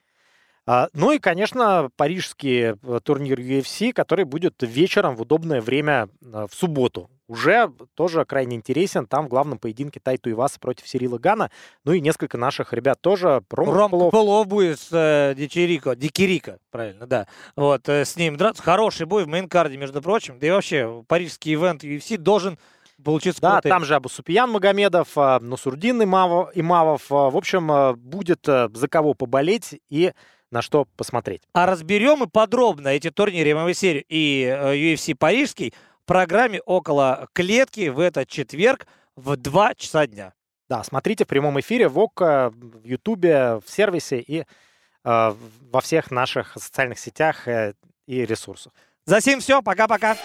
[0.64, 7.10] А, ну и, конечно, парижский турнир UFC, который будет вечером в удобное время в субботу
[7.32, 9.06] уже тоже крайне интересен.
[9.06, 11.50] Там в главном поединке Тайту Иваса против Сирила Гана.
[11.84, 13.42] Ну и несколько наших ребят тоже.
[13.50, 15.96] Ром, Ром Копылов будет с э, Дичерико.
[15.96, 17.26] Дикирико, правильно, да.
[17.56, 18.62] Вот, э, с ним драться.
[18.62, 20.38] Хороший бой в мейнкарде, между прочим.
[20.38, 22.58] Да и вообще, парижский ивент UFC должен
[23.02, 23.70] получиться Да, крутым.
[23.70, 26.50] там же Абусупиян Магомедов, э, Нусурдин Имавов.
[26.54, 27.10] Имавов.
[27.10, 30.12] Э, в общем, э, будет за кого поболеть и
[30.50, 31.40] на что посмотреть.
[31.54, 35.72] А разберем мы подробно эти турниры ММА-серию и UFC парижский
[36.12, 38.86] программе «Около клетки» в этот четверг
[39.16, 40.34] в 2 часа дня.
[40.68, 44.44] Да, смотрите в прямом эфире в ОКО, в Ютубе, в сервисе и э,
[45.04, 47.72] во всех наших социальных сетях э,
[48.06, 48.74] и ресурсах.
[49.06, 50.18] За сим все, пока-пока.